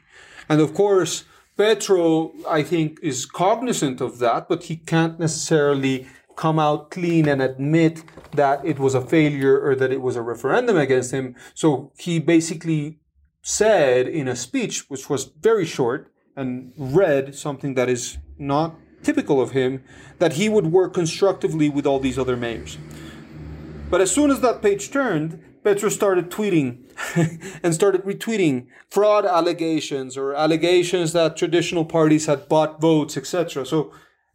And 0.50 0.60
of 0.60 0.74
course, 0.74 1.24
Petro, 1.56 2.34
I 2.58 2.62
think, 2.62 3.00
is 3.02 3.26
cognizant 3.26 4.02
of 4.02 4.20
that, 4.20 4.50
but 4.50 4.66
he 4.66 4.76
can't 4.76 5.18
necessarily 5.18 6.08
come 6.36 6.60
out 6.60 6.92
clean 6.92 7.26
and 7.30 7.42
admit 7.42 8.04
that 8.32 8.66
it 8.66 8.80
was 8.80 8.96
a 8.96 9.00
failure 9.16 9.58
or 9.66 9.76
that 9.76 9.94
it 9.94 10.02
was 10.02 10.18
a 10.18 10.22
referendum 10.22 10.76
against 10.76 11.12
him. 11.14 11.36
So 11.54 11.94
he 11.98 12.20
basically 12.20 13.00
said 13.42 14.06
in 14.06 14.28
a 14.28 14.36
speech, 14.36 14.90
which 14.90 15.10
was 15.10 15.32
very 15.40 15.66
short 15.66 16.12
and 16.36 16.74
read 16.76 17.34
something 17.34 17.76
that 17.76 17.88
is 17.88 18.18
not 18.38 18.76
typical 19.04 19.40
of 19.40 19.52
him, 19.52 19.86
that 20.20 20.34
he 20.34 20.50
would 20.50 20.68
work 20.68 20.94
constructively 20.94 21.70
with 21.70 21.86
all 21.86 22.02
these 22.02 22.20
other 22.20 22.36
mayors. 22.36 22.78
But 23.90 24.02
as 24.02 24.12
soon 24.12 24.32
as 24.32 24.42
that 24.42 24.62
page 24.62 24.92
turned, 24.92 25.40
Petro 25.64 25.90
started 25.90 26.30
tweeting 26.30 26.80
and 27.64 27.74
started 27.74 28.04
retweeting 28.04 28.68
fraud 28.90 29.26
allegations 29.26 30.18
or 30.18 30.34
allegations 30.34 31.14
that 31.14 31.38
traditional 31.38 31.86
parties 31.86 32.26
had 32.26 32.50
bought 32.50 32.82
votes, 32.82 33.18
etc. 33.18 33.66
So 33.66 33.92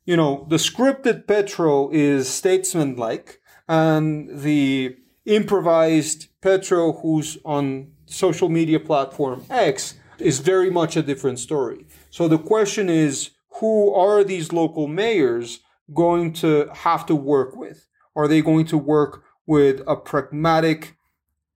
you 0.09 0.17
know, 0.17 0.47
the 0.49 0.57
scripted 0.57 1.27
Petro 1.27 1.91
is 1.91 2.31
statesman-like, 2.31 3.43
and 3.69 4.41
the 4.41 4.97
improvised 5.27 6.29
Petro, 6.41 6.93
who's 6.93 7.37
on 7.45 7.93
social 8.07 8.49
media 8.49 8.81
platform 8.81 9.45
X, 9.51 9.97
is 10.19 10.39
very 10.39 10.71
much 10.71 10.97
a 10.97 11.03
different 11.03 11.39
story. 11.39 11.85
So 12.09 12.27
the 12.27 12.39
question 12.39 12.89
is, 12.89 13.33
who 13.61 13.93
are 13.93 14.25
these 14.25 14.51
local 14.51 14.89
mayors 14.89 15.61
going 15.93 16.33
to 16.35 16.71
have 16.73 17.05
to 17.05 17.15
work 17.15 17.55
with? 17.55 17.87
Are 18.17 18.29
they 18.29 18.41
going 18.41 18.65
to 18.69 18.79
work 18.79 19.25
with 19.47 19.83
a 19.87 19.95
pragmatic 19.95 20.97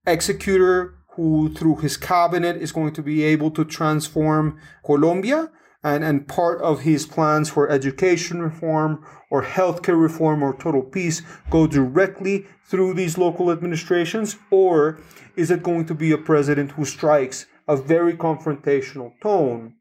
executor 0.05 0.95
who, 1.15 1.53
through 1.53 1.77
his 1.77 1.97
cabinet, 1.97 2.57
is 2.57 2.71
going 2.71 2.93
to 2.93 3.03
be 3.03 3.23
able 3.23 3.51
to 3.51 3.63
transform 3.63 4.59
Colombia? 4.85 5.51
and, 5.83 6.03
and 6.03 6.27
part 6.27 6.61
of 6.61 6.81
his 6.81 7.05
plans 7.05 7.49
for 7.49 7.69
education 7.69 8.41
reform 8.41 9.05
or 9.29 9.43
healthcare 9.43 10.01
reform 10.01 10.41
or 10.41 10.55
total 10.55 10.81
peace 10.81 11.21
go 11.49 11.67
directly 11.67 12.47
through 12.65 12.93
these 12.93 13.17
local 13.17 13.51
administrations? 13.51 14.37
Or 14.49 14.99
is 15.35 15.51
it 15.51 15.63
going 15.63 15.85
to 15.87 15.93
be 15.93 16.11
a 16.11 16.17
president 16.17 16.71
who 16.71 16.85
strikes 16.85 17.45
a 17.67 17.75
very 17.75 18.13
confrontational 18.13 19.11
tone 19.21 19.75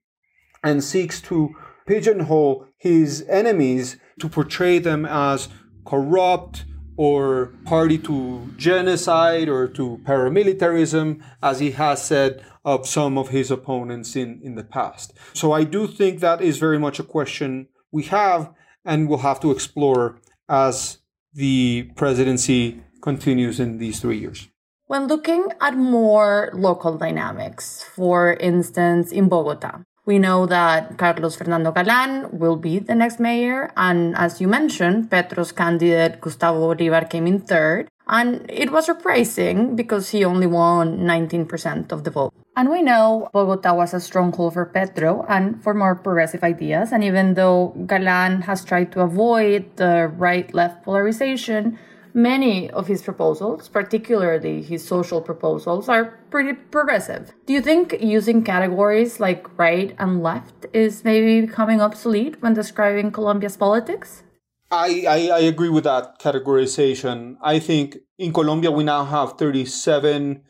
and 0.65 0.83
seeks 0.83 1.21
to 1.21 1.55
pigeonhole 1.87 2.67
his 2.79 3.25
enemies 3.29 3.97
to 4.21 4.29
portray 4.29 4.79
them 4.79 5.05
as 5.05 5.49
corrupt 5.85 6.65
or 6.97 7.53
party 7.65 7.99
to 7.99 8.51
genocide 8.57 9.49
or 9.49 9.67
to 9.69 10.01
paramilitarism, 10.05 11.23
as 11.43 11.61
he 11.61 11.73
has 11.73 12.05
said 12.05 12.45
of 12.65 12.87
some 12.87 13.19
of 13.19 13.29
his 13.29 13.51
opponents 13.51 14.15
in, 14.15 14.41
in 14.43 14.55
the 14.55 14.65
past. 14.65 15.13
So 15.33 15.53
I 15.53 15.65
do 15.65 15.87
think 15.87 16.21
that 16.21 16.41
is 16.41 16.59
very 16.59 16.79
much 16.79 16.99
a 16.99 17.05
question 17.05 17.69
we 17.91 18.05
have 18.05 18.53
and 18.85 19.09
we'll 19.09 19.19
have 19.19 19.41
to 19.41 19.51
explore 19.51 20.21
as 20.49 20.99
the 21.33 21.91
presidency 21.97 22.83
continues 23.03 23.59
in 23.59 23.79
these 23.79 24.01
three 24.01 24.19
years. 24.19 24.49
When 24.87 25.07
looking 25.07 25.49
at 25.61 25.77
more 25.77 26.51
local 26.53 26.99
dynamics, 26.99 27.83
for 27.83 28.35
instance, 28.35 29.11
in 29.11 29.29
Bogota, 29.29 29.85
we 30.05 30.19
know 30.19 30.47
that 30.47 30.99
Carlos 30.99 31.37
Fernando 31.37 31.71
Galan 31.71 32.39
will 32.39 32.57
be 32.57 32.79
the 32.79 32.95
next 32.95 33.21
mayor. 33.21 33.71
And 33.77 34.17
as 34.17 34.41
you 34.41 34.49
mentioned, 34.49 35.11
Petro's 35.11 35.53
candidate 35.53 36.21
Gustavo 36.21 36.75
Bolivar 36.75 37.07
came 37.07 37.27
in 37.27 37.41
third. 37.41 37.89
And 38.09 38.45
it 38.51 38.73
was 38.73 38.87
surprising 38.87 39.77
because 39.77 40.11
he 40.11 40.25
only 40.25 40.49
won 40.49 40.99
19% 40.99 41.93
of 41.93 42.03
the 42.03 42.11
vote. 42.11 42.35
And 42.57 42.69
we 42.69 42.83
know 42.83 43.31
Bogota 43.33 43.75
was 43.75 43.95
a 43.95 44.01
stronghold 44.01 44.55
for 44.55 44.67
Petro 44.67 45.25
and 45.29 45.63
for 45.63 45.73
more 45.73 45.95
progressive 45.95 46.43
ideas. 46.43 46.93
And 46.93 47.05
even 47.05 47.35
though 47.35 47.73
Galan 47.87 48.43
has 48.43 48.65
tried 48.65 48.91
to 48.93 49.01
avoid 49.01 49.77
the 49.77 50.09
right 50.09 50.53
left 50.53 50.85
polarization, 50.85 51.79
Many 52.15 52.71
of 52.71 52.89
his 52.89 53.03
proposals, 53.03 53.69
particularly 53.69 54.63
his 54.63 54.87
social 54.87 55.23
proposals, 55.23 55.89
are 55.89 56.19
pretty 56.31 56.53
progressive. 56.53 57.33
Do 57.47 57.55
you 57.55 57.63
think 57.63 57.97
using 58.01 58.45
categories 58.45 59.19
like 59.19 59.47
right 59.59 59.95
and 59.99 60.23
left 60.23 60.67
is 60.75 61.05
maybe 61.05 61.47
becoming 61.47 61.81
obsolete 61.81 62.43
when 62.43 62.53
describing 62.53 63.13
Colombia's 63.13 63.57
politics? 63.57 64.25
I, 64.71 65.05
I, 65.09 65.29
I 65.37 65.41
agree 65.41 65.71
with 65.71 65.85
that 65.85 66.19
categorization. 66.19 67.37
I 67.43 67.59
think 67.59 67.99
in 68.19 68.33
Colombia 68.33 68.71
we 68.71 68.85
now 68.85 69.05
have 69.05 69.39
37 69.39 70.43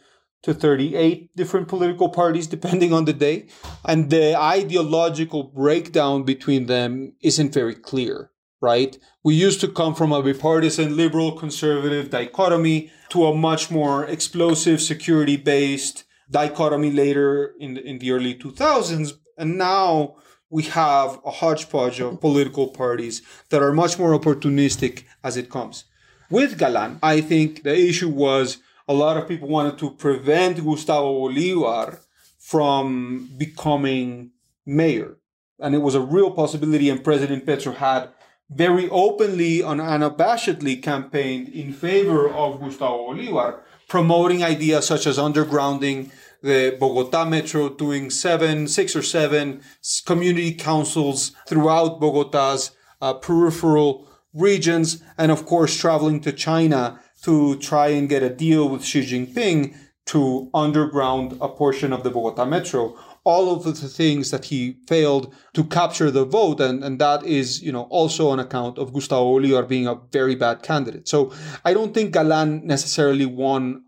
to 0.42 0.54
38 0.54 1.36
different 1.36 1.68
political 1.68 2.08
parties 2.08 2.46
depending 2.56 2.92
on 2.92 3.04
the 3.04 3.12
day 3.12 3.46
and 3.84 4.10
the 4.10 4.36
ideological 4.36 5.44
breakdown 5.44 6.24
between 6.24 6.66
them 6.66 7.12
isn't 7.22 7.54
very 7.54 7.76
clear 7.76 8.31
right? 8.62 8.96
We 9.24 9.34
used 9.34 9.60
to 9.60 9.68
come 9.68 9.94
from 9.94 10.12
a 10.12 10.22
bipartisan 10.22 10.96
liberal 10.96 11.32
conservative 11.32 12.08
dichotomy 12.10 12.90
to 13.10 13.26
a 13.26 13.34
much 13.34 13.70
more 13.70 14.06
explosive 14.06 14.80
security 14.80 15.36
based 15.36 16.04
dichotomy 16.30 16.90
later 16.92 17.52
in 17.58 17.74
the, 17.74 17.84
in 17.84 17.98
the 17.98 18.12
early 18.12 18.34
2000s. 18.34 19.12
And 19.36 19.58
now 19.58 20.16
we 20.48 20.62
have 20.62 21.20
a 21.26 21.30
hodgepodge 21.30 22.00
of 22.00 22.20
political 22.20 22.68
parties 22.68 23.20
that 23.50 23.62
are 23.62 23.72
much 23.72 23.98
more 23.98 24.18
opportunistic 24.18 25.04
as 25.24 25.36
it 25.36 25.50
comes. 25.50 25.84
With 26.30 26.56
Galan, 26.56 26.98
I 27.02 27.20
think 27.20 27.64
the 27.64 27.76
issue 27.76 28.08
was 28.08 28.58
a 28.88 28.94
lot 28.94 29.16
of 29.16 29.28
people 29.28 29.48
wanted 29.48 29.76
to 29.78 29.90
prevent 29.90 30.64
Gustavo 30.64 31.28
Bolivar 31.28 32.00
from 32.38 33.28
becoming 33.36 34.30
mayor. 34.64 35.18
And 35.58 35.74
it 35.74 35.78
was 35.78 35.94
a 35.94 36.00
real 36.00 36.30
possibility, 36.30 36.88
and 36.90 37.04
President 37.04 37.46
Petro 37.46 37.72
had 37.72 38.08
very 38.54 38.88
openly 38.90 39.60
and 39.60 39.80
unabashedly 39.80 40.82
campaigned 40.82 41.48
in 41.48 41.72
favor 41.72 42.28
of 42.28 42.60
Gustavo 42.60 43.06
Bolivar, 43.06 43.62
promoting 43.88 44.42
ideas 44.42 44.86
such 44.86 45.06
as 45.06 45.18
undergrounding 45.18 46.10
the 46.42 46.76
Bogota 46.78 47.24
Metro, 47.24 47.68
doing 47.68 48.10
seven, 48.10 48.66
six 48.66 48.96
or 48.96 49.02
seven 49.02 49.62
community 50.04 50.52
councils 50.52 51.32
throughout 51.46 52.00
Bogota's 52.00 52.72
uh, 53.00 53.14
peripheral 53.14 54.08
regions, 54.34 55.02
and 55.16 55.30
of 55.30 55.46
course 55.46 55.76
traveling 55.76 56.20
to 56.20 56.32
China 56.32 57.00
to 57.22 57.56
try 57.56 57.88
and 57.88 58.08
get 58.08 58.22
a 58.22 58.30
deal 58.30 58.68
with 58.68 58.84
Xi 58.84 59.02
Jinping 59.02 59.76
to 60.06 60.50
underground 60.52 61.38
a 61.40 61.48
portion 61.48 61.92
of 61.92 62.02
the 62.02 62.10
Bogota 62.10 62.44
Metro 62.44 62.96
all 63.24 63.54
of 63.54 63.64
the 63.64 63.72
things 63.72 64.30
that 64.30 64.46
he 64.46 64.78
failed 64.88 65.32
to 65.54 65.64
capture 65.64 66.10
the 66.10 66.24
vote. 66.24 66.60
And, 66.60 66.82
and 66.82 67.00
that 67.00 67.24
is, 67.24 67.62
you 67.62 67.72
know, 67.72 67.82
also 67.84 68.30
on 68.30 68.40
account 68.40 68.78
of 68.78 68.92
Gustavo 68.92 69.38
Bolivar 69.38 69.62
being 69.62 69.86
a 69.86 70.00
very 70.10 70.34
bad 70.34 70.62
candidate. 70.62 71.08
So 71.08 71.32
I 71.64 71.72
don't 71.72 71.94
think 71.94 72.12
Galan 72.12 72.66
necessarily 72.66 73.26
won. 73.26 73.84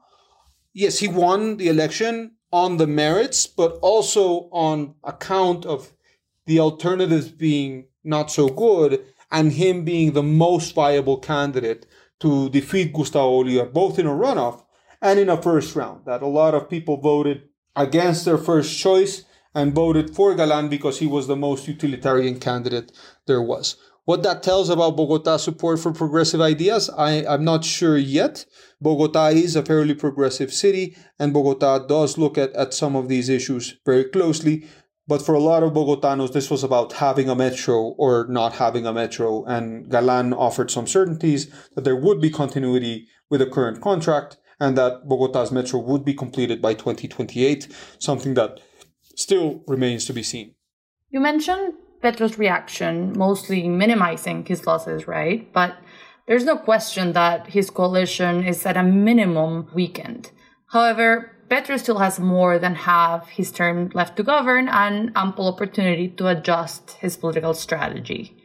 Yes, 0.72 0.98
he 0.98 1.08
won 1.08 1.56
the 1.56 1.68
election 1.68 2.32
on 2.52 2.76
the 2.76 2.86
merits, 2.86 3.46
but 3.46 3.78
also 3.82 4.48
on 4.52 4.94
account 5.02 5.66
of 5.66 5.92
the 6.46 6.60
alternatives 6.60 7.28
being 7.28 7.86
not 8.04 8.30
so 8.30 8.48
good 8.48 9.04
and 9.32 9.52
him 9.52 9.84
being 9.84 10.12
the 10.12 10.22
most 10.22 10.74
viable 10.74 11.18
candidate 11.18 11.86
to 12.20 12.48
defeat 12.50 12.92
Gustavo 12.92 13.42
Bolivar, 13.42 13.66
both 13.66 13.98
in 13.98 14.06
a 14.06 14.10
runoff 14.10 14.64
and 15.02 15.18
in 15.18 15.28
a 15.28 15.40
first 15.40 15.74
round. 15.74 16.06
That 16.06 16.22
a 16.22 16.26
lot 16.26 16.54
of 16.54 16.70
people 16.70 16.98
voted 17.00 17.48
against 17.76 18.24
their 18.24 18.38
first 18.38 18.78
choice 18.78 19.24
and 19.54 19.74
voted 19.74 20.14
for 20.14 20.34
Galan 20.34 20.68
because 20.68 20.98
he 20.98 21.06
was 21.06 21.26
the 21.26 21.36
most 21.36 21.68
utilitarian 21.68 22.40
candidate 22.40 22.92
there 23.26 23.42
was. 23.42 23.76
What 24.04 24.22
that 24.24 24.42
tells 24.42 24.68
about 24.68 24.96
Bogota's 24.96 25.42
support 25.42 25.78
for 25.78 25.90
progressive 25.90 26.40
ideas, 26.40 26.90
I, 26.90 27.24
I'm 27.26 27.44
not 27.44 27.64
sure 27.64 27.96
yet. 27.96 28.44
Bogota 28.78 29.28
is 29.28 29.56
a 29.56 29.62
fairly 29.62 29.94
progressive 29.94 30.52
city, 30.52 30.94
and 31.18 31.32
Bogota 31.32 31.86
does 31.86 32.18
look 32.18 32.36
at, 32.36 32.52
at 32.52 32.74
some 32.74 32.96
of 32.96 33.08
these 33.08 33.30
issues 33.30 33.76
very 33.86 34.04
closely. 34.04 34.68
But 35.06 35.22
for 35.22 35.34
a 35.34 35.40
lot 35.40 35.62
of 35.62 35.72
Bogotanos, 35.72 36.32
this 36.32 36.50
was 36.50 36.62
about 36.62 36.94
having 36.94 37.30
a 37.30 37.34
metro 37.34 37.94
or 37.96 38.26
not 38.28 38.54
having 38.54 38.86
a 38.86 38.92
metro, 38.92 39.44
and 39.44 39.90
Galan 39.90 40.34
offered 40.34 40.70
some 40.70 40.86
certainties 40.86 41.50
that 41.74 41.84
there 41.84 41.96
would 41.96 42.20
be 42.20 42.30
continuity 42.30 43.06
with 43.30 43.40
the 43.40 43.46
current 43.46 43.80
contract 43.80 44.36
and 44.64 44.78
that 44.78 45.06
Bogota's 45.06 45.52
metro 45.52 45.78
would 45.80 46.04
be 46.04 46.14
completed 46.14 46.62
by 46.62 46.72
2028, 46.74 47.68
something 47.98 48.34
that 48.34 48.60
still 49.14 49.62
remains 49.66 50.06
to 50.06 50.12
be 50.12 50.22
seen. 50.22 50.54
You 51.10 51.20
mentioned 51.20 51.74
Petro's 52.00 52.38
reaction, 52.38 53.12
mostly 53.16 53.68
minimizing 53.68 54.44
his 54.46 54.66
losses, 54.66 55.06
right? 55.06 55.52
But 55.52 55.76
there's 56.26 56.44
no 56.44 56.56
question 56.56 57.12
that 57.12 57.48
his 57.48 57.70
coalition 57.70 58.44
is 58.44 58.64
at 58.64 58.76
a 58.76 58.82
minimum 58.82 59.68
weakened. 59.74 60.30
However, 60.68 61.30
Petro 61.50 61.76
still 61.76 61.98
has 61.98 62.18
more 62.18 62.58
than 62.58 62.74
half 62.74 63.28
his 63.28 63.52
term 63.52 63.90
left 63.92 64.16
to 64.16 64.22
govern 64.22 64.68
and 64.68 65.12
ample 65.14 65.46
opportunity 65.46 66.08
to 66.08 66.28
adjust 66.28 66.92
his 67.00 67.18
political 67.18 67.52
strategy. 67.52 68.36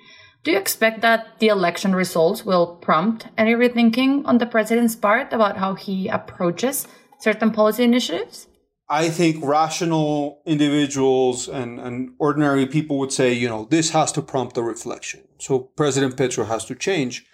Do 0.44 0.52
you 0.52 0.58
expect 0.58 1.02
that 1.02 1.40
the 1.40 1.48
election 1.48 1.94
results 1.94 2.46
will 2.46 2.78
prompt 2.78 3.28
any 3.38 3.54
rethinking 3.54 4.22
on 4.26 4.38
the 4.38 4.46
president's 4.46 4.96
part 4.96 5.34
about 5.34 5.58
how 5.58 5.76
he 5.76 6.08
approaches 6.08 6.88
certain 7.20 7.52
policy 7.52 7.84
initiatives? 7.84 8.48
I 8.88 9.10
think 9.10 9.44
rational 9.44 10.42
individuals 10.46 11.48
and, 11.48 11.80
and 11.80 12.14
ordinary 12.18 12.66
people 12.66 12.98
would 13.00 13.12
say, 13.12 13.34
you 13.34 13.50
know, 13.50 13.66
this 13.66 13.92
has 13.92 14.12
to 14.14 14.22
prompt 14.22 14.58
a 14.58 14.64
reflection. 14.64 15.22
So 15.40 15.60
President 15.60 16.18
Petro 16.18 16.46
has 16.46 16.66
to 16.66 16.76
change. 16.76 17.26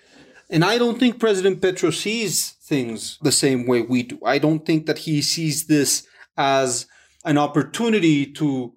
And 0.49 0.65
I 0.65 0.77
don't 0.77 0.99
think 0.99 1.19
President 1.19 1.61
Petro 1.61 1.91
sees 1.91 2.51
things 2.63 3.19
the 3.21 3.31
same 3.31 3.67
way 3.67 3.81
we 3.81 4.03
do. 4.03 4.19
I 4.25 4.37
don't 4.39 4.65
think 4.65 4.85
that 4.87 4.99
he 4.99 5.21
sees 5.21 5.67
this 5.67 6.05
as 6.37 6.87
an 7.23 7.37
opportunity 7.37 8.25
to 8.33 8.73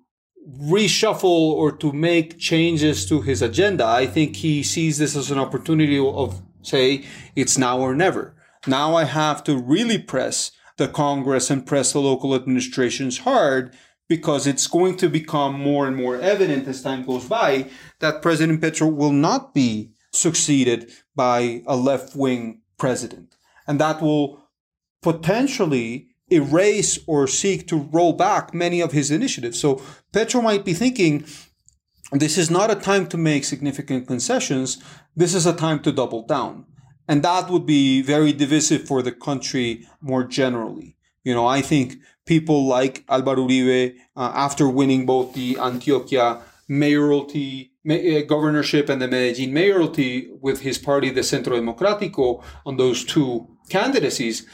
reshuffle 0.56 1.24
or 1.24 1.72
to 1.72 1.92
make 1.92 2.38
changes 2.38 3.06
to 3.06 3.20
his 3.20 3.42
agenda. 3.42 3.84
I 3.84 4.06
think 4.06 4.36
he 4.36 4.62
sees 4.62 4.98
this 4.98 5.14
as 5.14 5.30
an 5.30 5.38
opportunity 5.38 5.98
of, 5.98 6.40
say, 6.62 7.04
it's 7.36 7.58
now 7.58 7.78
or 7.78 7.94
never. 7.94 8.34
Now 8.66 8.94
I 8.94 9.04
have 9.04 9.44
to 9.44 9.56
really 9.56 9.98
press 9.98 10.50
the 10.76 10.88
Congress 10.88 11.50
and 11.50 11.66
press 11.66 11.92
the 11.92 12.00
local 12.00 12.34
administrations 12.34 13.18
hard 13.18 13.74
because 14.08 14.46
it's 14.46 14.66
going 14.66 14.96
to 14.96 15.08
become 15.08 15.60
more 15.60 15.86
and 15.86 15.96
more 15.96 16.18
evident 16.20 16.66
as 16.66 16.82
time 16.82 17.04
goes 17.04 17.26
by 17.26 17.68
that 18.00 18.22
President 18.22 18.60
Petro 18.60 18.88
will 18.88 19.12
not 19.12 19.52
be 19.52 19.92
succeeded 20.12 20.90
by 21.14 21.62
a 21.66 21.76
left 21.76 22.16
wing 22.16 22.62
president. 22.78 23.36
And 23.66 23.78
that 23.80 24.00
will 24.00 24.48
potentially 25.02 26.07
erase 26.30 26.98
or 27.06 27.26
seek 27.26 27.66
to 27.68 27.76
roll 27.76 28.12
back 28.12 28.54
many 28.54 28.80
of 28.80 28.92
his 28.92 29.10
initiatives. 29.10 29.58
So 29.58 29.82
Petro 30.12 30.42
might 30.42 30.64
be 30.64 30.74
thinking, 30.74 31.24
this 32.12 32.38
is 32.38 32.50
not 32.50 32.70
a 32.70 32.74
time 32.74 33.06
to 33.08 33.16
make 33.16 33.44
significant 33.44 34.06
concessions. 34.06 34.82
This 35.14 35.34
is 35.34 35.46
a 35.46 35.52
time 35.52 35.80
to 35.80 35.92
double 35.92 36.26
down. 36.26 36.66
And 37.06 37.22
that 37.22 37.50
would 37.50 37.66
be 37.66 38.02
very 38.02 38.32
divisive 38.32 38.86
for 38.86 39.02
the 39.02 39.12
country 39.12 39.86
more 40.00 40.24
generally. 40.24 40.96
You 41.24 41.34
know, 41.34 41.46
I 41.46 41.62
think 41.62 41.96
people 42.26 42.66
like 42.66 43.04
Alvaro 43.08 43.46
Uribe, 43.46 43.96
uh, 44.16 44.32
after 44.34 44.68
winning 44.68 45.06
both 45.06 45.34
the 45.34 45.54
Antioquia 45.54 46.42
mayoralty, 46.68 47.72
uh, 47.88 48.20
governorship 48.26 48.88
and 48.90 49.00
the 49.00 49.08
Medellin 49.08 49.52
mayoralty 49.52 50.28
with 50.40 50.60
his 50.60 50.78
party, 50.78 51.10
the 51.10 51.22
Centro 51.22 51.58
Democrático, 51.58 52.42
on 52.66 52.76
those 52.76 53.04
two 53.04 53.48
candidacies, 53.70 54.46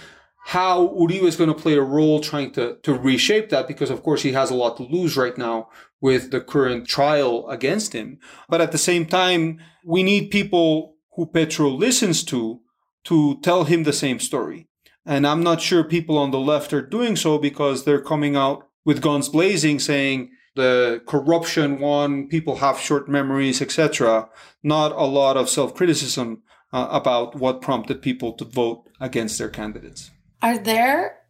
how 0.46 0.88
Uribe 0.88 1.22
is 1.22 1.36
going 1.36 1.48
to 1.48 1.60
play 1.60 1.74
a 1.74 1.82
role 1.82 2.20
trying 2.20 2.50
to, 2.52 2.76
to 2.82 2.94
reshape 2.94 3.48
that 3.48 3.66
because, 3.66 3.88
of 3.88 4.02
course, 4.02 4.22
he 4.22 4.32
has 4.32 4.50
a 4.50 4.54
lot 4.54 4.76
to 4.76 4.82
lose 4.82 5.16
right 5.16 5.36
now 5.38 5.70
with 6.02 6.30
the 6.32 6.40
current 6.40 6.86
trial 6.86 7.48
against 7.48 7.94
him. 7.94 8.18
But 8.46 8.60
at 8.60 8.70
the 8.70 8.78
same 8.78 9.06
time, 9.06 9.58
we 9.82 10.02
need 10.02 10.30
people 10.30 10.96
who 11.14 11.26
Petro 11.26 11.70
listens 11.70 12.22
to 12.24 12.60
to 13.04 13.40
tell 13.40 13.64
him 13.64 13.84
the 13.84 13.92
same 13.92 14.18
story. 14.20 14.68
And 15.06 15.26
I'm 15.26 15.42
not 15.42 15.62
sure 15.62 15.82
people 15.82 16.18
on 16.18 16.30
the 16.30 16.38
left 16.38 16.74
are 16.74 16.82
doing 16.82 17.16
so 17.16 17.38
because 17.38 17.84
they're 17.84 18.02
coming 18.02 18.36
out 18.36 18.68
with 18.84 19.02
guns 19.02 19.30
blazing 19.30 19.78
saying 19.78 20.30
the 20.56 21.02
corruption 21.06 21.78
won, 21.78 22.28
people 22.28 22.56
have 22.56 22.78
short 22.78 23.08
memories, 23.08 23.62
etc. 23.62 24.28
Not 24.62 24.92
a 24.92 25.04
lot 25.04 25.38
of 25.38 25.48
self-criticism 25.48 26.42
uh, 26.72 26.88
about 26.90 27.34
what 27.34 27.62
prompted 27.62 28.02
people 28.02 28.34
to 28.34 28.44
vote 28.44 28.88
against 29.00 29.38
their 29.38 29.48
candidates. 29.48 30.10
Are 30.44 30.58
there 30.58 31.20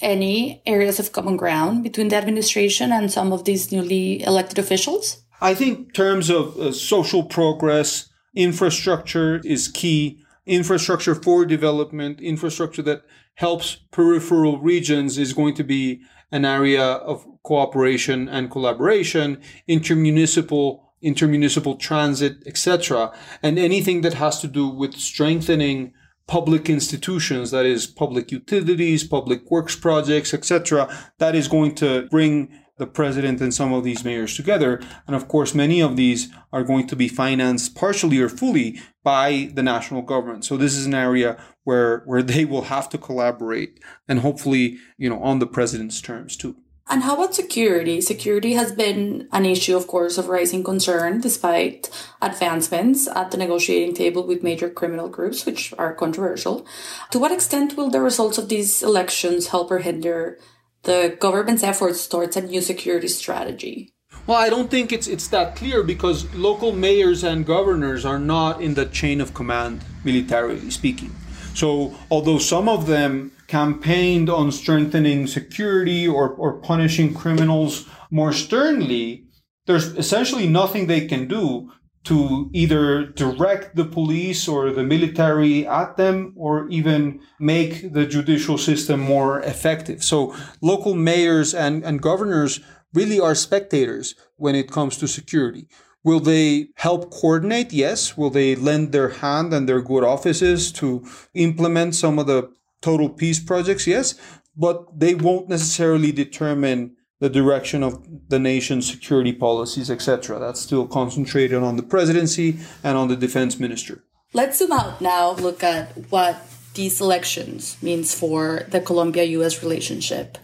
any 0.00 0.62
areas 0.64 0.98
of 0.98 1.12
common 1.12 1.36
ground 1.36 1.82
between 1.82 2.08
the 2.08 2.16
administration 2.16 2.90
and 2.90 3.12
some 3.12 3.30
of 3.30 3.44
these 3.44 3.70
newly 3.70 4.22
elected 4.22 4.58
officials? 4.58 5.22
I 5.42 5.52
think 5.52 5.92
terms 5.92 6.30
of 6.30 6.56
uh, 6.58 6.72
social 6.72 7.22
progress, 7.22 8.08
Infrastructure 8.34 9.42
is 9.44 9.68
key. 9.68 10.24
Infrastructure 10.46 11.14
for 11.14 11.44
development, 11.44 12.22
infrastructure 12.22 12.80
that 12.80 13.02
helps 13.34 13.76
peripheral 13.90 14.58
regions 14.58 15.18
is 15.18 15.34
going 15.34 15.54
to 15.56 15.64
be 15.64 16.00
an 16.30 16.46
area 16.46 16.82
of 16.82 17.26
cooperation 17.42 18.26
and 18.26 18.50
collaboration, 18.50 19.38
intermunicipal 19.68 20.80
intermunicipal 21.04 21.78
transit, 21.78 22.36
etc. 22.46 23.12
And 23.42 23.58
anything 23.58 24.02
that 24.02 24.14
has 24.14 24.40
to 24.40 24.48
do 24.48 24.68
with 24.68 24.94
strengthening 24.94 25.92
public 26.32 26.70
institutions, 26.70 27.50
that 27.50 27.66
is 27.66 27.86
public 27.86 28.32
utilities, 28.32 29.04
public 29.04 29.50
works 29.50 29.76
projects, 29.76 30.32
etc., 30.32 30.88
that 31.18 31.34
is 31.34 31.46
going 31.46 31.74
to 31.74 32.08
bring 32.08 32.48
the 32.78 32.86
president 32.86 33.42
and 33.42 33.52
some 33.52 33.70
of 33.74 33.84
these 33.84 34.02
mayors 34.02 34.34
together. 34.34 34.80
And 35.06 35.14
of 35.14 35.28
course, 35.28 35.54
many 35.54 35.82
of 35.82 35.94
these 35.96 36.30
are 36.50 36.64
going 36.64 36.86
to 36.86 36.96
be 36.96 37.06
financed 37.06 37.74
partially 37.74 38.18
or 38.18 38.30
fully 38.30 38.80
by 39.04 39.50
the 39.52 39.62
national 39.62 40.00
government. 40.00 40.46
So 40.46 40.56
this 40.56 40.74
is 40.74 40.86
an 40.86 40.94
area 40.94 41.36
where, 41.64 42.02
where 42.06 42.22
they 42.32 42.46
will 42.46 42.62
have 42.62 42.88
to 42.88 42.98
collaborate 42.98 43.78
and 44.08 44.20
hopefully, 44.20 44.78
you 44.96 45.10
know, 45.10 45.22
on 45.22 45.38
the 45.38 45.46
president's 45.46 46.00
terms 46.00 46.34
too. 46.34 46.56
And 46.88 47.02
how 47.04 47.14
about 47.14 47.34
security? 47.34 48.00
Security 48.00 48.54
has 48.54 48.72
been 48.72 49.28
an 49.32 49.46
issue, 49.46 49.76
of 49.76 49.86
course, 49.86 50.18
of 50.18 50.28
rising 50.28 50.64
concern 50.64 51.20
despite 51.20 51.88
advancements 52.20 53.06
at 53.08 53.30
the 53.30 53.36
negotiating 53.36 53.94
table 53.94 54.26
with 54.26 54.42
major 54.42 54.68
criminal 54.68 55.08
groups, 55.08 55.46
which 55.46 55.72
are 55.78 55.94
controversial. 55.94 56.66
To 57.12 57.18
what 57.18 57.32
extent 57.32 57.76
will 57.76 57.88
the 57.88 58.00
results 58.00 58.36
of 58.36 58.48
these 58.48 58.82
elections 58.82 59.48
help 59.48 59.70
or 59.70 59.78
hinder 59.78 60.38
the 60.82 61.16
government's 61.20 61.62
efforts 61.62 62.06
towards 62.06 62.36
a 62.36 62.42
new 62.42 62.60
security 62.60 63.08
strategy? 63.08 63.92
Well, 64.26 64.38
I 64.38 64.50
don't 64.50 64.70
think 64.70 64.92
it's 64.92 65.08
it's 65.08 65.28
that 65.28 65.56
clear 65.56 65.82
because 65.82 66.32
local 66.34 66.72
mayors 66.72 67.24
and 67.24 67.46
governors 67.46 68.04
are 68.04 68.18
not 68.20 68.60
in 68.60 68.74
the 68.74 68.86
chain 68.86 69.20
of 69.20 69.34
command, 69.34 69.84
militarily 70.04 70.70
speaking. 70.70 71.12
So, 71.54 71.94
although 72.10 72.38
some 72.38 72.68
of 72.68 72.86
them 72.86 73.32
campaigned 73.52 74.30
on 74.30 74.50
strengthening 74.50 75.26
security 75.26 76.08
or, 76.08 76.30
or 76.42 76.58
punishing 76.62 77.12
criminals 77.12 77.86
more 78.10 78.32
sternly, 78.32 79.26
there's 79.66 79.88
essentially 80.04 80.48
nothing 80.48 80.86
they 80.86 81.06
can 81.06 81.28
do 81.28 81.70
to 82.02 82.48
either 82.54 83.04
direct 83.24 83.76
the 83.76 83.84
police 83.84 84.48
or 84.48 84.70
the 84.72 84.82
military 84.82 85.66
at 85.66 85.98
them 85.98 86.32
or 86.34 86.66
even 86.68 87.20
make 87.38 87.92
the 87.92 88.06
judicial 88.06 88.56
system 88.56 88.98
more 88.98 89.40
effective. 89.40 90.02
So 90.02 90.34
local 90.62 90.94
mayors 90.94 91.54
and, 91.54 91.84
and 91.84 92.00
governors 92.00 92.58
really 92.94 93.20
are 93.20 93.34
spectators 93.34 94.14
when 94.36 94.54
it 94.54 94.70
comes 94.70 94.96
to 94.96 95.06
security. 95.06 95.68
Will 96.02 96.20
they 96.20 96.68
help 96.76 97.12
coordinate? 97.12 97.70
Yes. 97.72 98.16
Will 98.16 98.30
they 98.30 98.56
lend 98.56 98.92
their 98.92 99.10
hand 99.10 99.52
and 99.52 99.68
their 99.68 99.82
good 99.82 100.04
offices 100.04 100.72
to 100.72 101.04
implement 101.34 101.94
some 101.94 102.18
of 102.18 102.26
the 102.26 102.50
total 102.82 103.08
peace 103.08 103.40
projects? 103.40 103.86
Yes. 103.86 104.14
But 104.56 104.98
they 104.98 105.14
won't 105.14 105.48
necessarily 105.48 106.12
determine 106.12 106.96
the 107.20 107.30
direction 107.30 107.82
of 107.82 108.04
the 108.28 108.38
nation's 108.38 108.90
security 108.90 109.32
policies, 109.32 109.90
etc. 109.90 110.38
That's 110.38 110.60
still 110.60 110.86
concentrated 110.86 111.62
on 111.62 111.76
the 111.76 111.82
presidency 111.82 112.58
and 112.82 112.98
on 112.98 113.08
the 113.08 113.16
defense 113.16 113.58
minister. 113.60 114.02
Let's 114.34 114.58
zoom 114.58 114.72
out 114.72 115.00
now, 115.00 115.32
look 115.32 115.62
at 115.62 115.92
what 116.10 116.42
these 116.74 117.00
elections 117.00 117.76
means 117.82 118.12
for 118.12 118.64
the 118.70 118.80
Colombia-US 118.80 119.62
relationship 119.62 120.36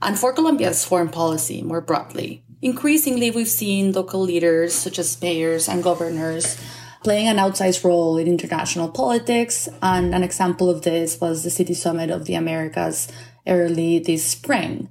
and 0.00 0.18
for 0.18 0.32
Colombia's 0.32 0.84
foreign 0.84 1.08
policy 1.08 1.60
more 1.60 1.80
broadly. 1.80 2.44
Increasingly, 2.62 3.30
we've 3.30 3.48
seen 3.48 3.92
local 3.92 4.20
leaders 4.20 4.72
such 4.72 4.98
as 4.98 5.20
mayors 5.20 5.68
and 5.68 5.82
governors 5.82 6.56
playing 7.02 7.28
an 7.28 7.36
outsized 7.36 7.84
role 7.84 8.16
in 8.16 8.26
international 8.26 8.88
politics. 8.88 9.68
And 9.82 10.14
an 10.14 10.22
example 10.22 10.70
of 10.70 10.82
this 10.82 11.20
was 11.20 11.42
the 11.42 11.50
City 11.50 11.74
Summit 11.74 12.10
of 12.10 12.24
the 12.24 12.34
Americas 12.34 13.08
early 13.46 13.98
this 13.98 14.24
spring. 14.24 14.88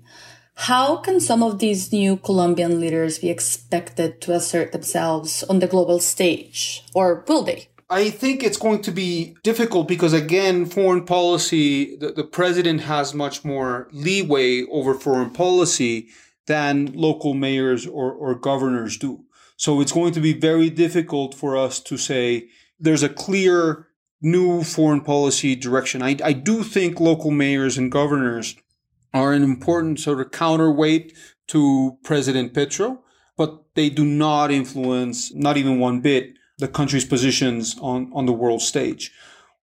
How 0.56 0.98
can 0.98 1.20
some 1.20 1.42
of 1.42 1.60
these 1.60 1.92
new 1.92 2.18
Colombian 2.18 2.80
leaders 2.80 3.20
be 3.20 3.30
expected 3.30 4.22
to 4.22 4.34
assert 4.34 4.72
themselves 4.72 5.44
on 5.44 5.60
the 5.60 5.68
global 5.68 6.00
stage? 6.00 6.84
Or 6.94 7.24
will 7.28 7.44
they? 7.44 7.68
I 7.90 8.10
think 8.10 8.42
it's 8.42 8.58
going 8.58 8.82
to 8.84 8.92
be 8.92 9.36
difficult 9.44 9.88
because, 9.88 10.14
again, 10.14 10.66
foreign 10.66 11.04
policy, 11.04 11.98
the, 11.98 12.12
the 12.12 12.24
president 12.24 12.82
has 12.82 13.14
much 13.14 13.44
more 13.44 13.90
leeway 13.92 14.64
over 14.72 14.94
foreign 14.94 15.32
policy 15.32 16.08
than 16.48 16.94
local 16.94 17.34
mayors 17.34 17.86
or, 17.86 18.14
or 18.14 18.36
governors 18.36 18.98
do. 18.98 19.26
So 19.62 19.80
it's 19.80 19.92
going 19.92 20.12
to 20.14 20.20
be 20.20 20.34
very 20.34 20.72
difficult 20.72 21.36
for 21.36 21.56
us 21.56 21.80
to 21.82 21.96
say 21.96 22.50
there's 22.80 23.04
a 23.04 23.10
clear 23.10 23.90
new 24.20 24.64
foreign 24.64 25.02
policy 25.02 25.56
direction. 25.56 26.02
I, 26.02 26.18
I 26.24 26.34
do 26.34 26.64
think 26.64 27.00
local 27.00 27.30
mayors 27.30 27.78
and 27.78 27.92
governors 27.92 28.56
are 29.14 29.34
an 29.34 29.44
important 29.44 30.00
sort 30.00 30.20
of 30.20 30.32
counterweight 30.32 31.16
to 31.50 32.00
President 32.04 32.56
Petro, 32.56 33.04
but 33.38 33.66
they 33.76 33.92
do 33.92 34.04
not 34.04 34.50
influence, 34.50 35.32
not 35.36 35.58
even 35.58 35.78
one 35.78 36.02
bit, 36.02 36.34
the 36.58 36.68
country's 36.68 37.06
positions 37.06 37.78
on, 37.82 38.10
on 38.16 38.26
the 38.26 38.34
world 38.34 38.64
stage. 38.64 39.12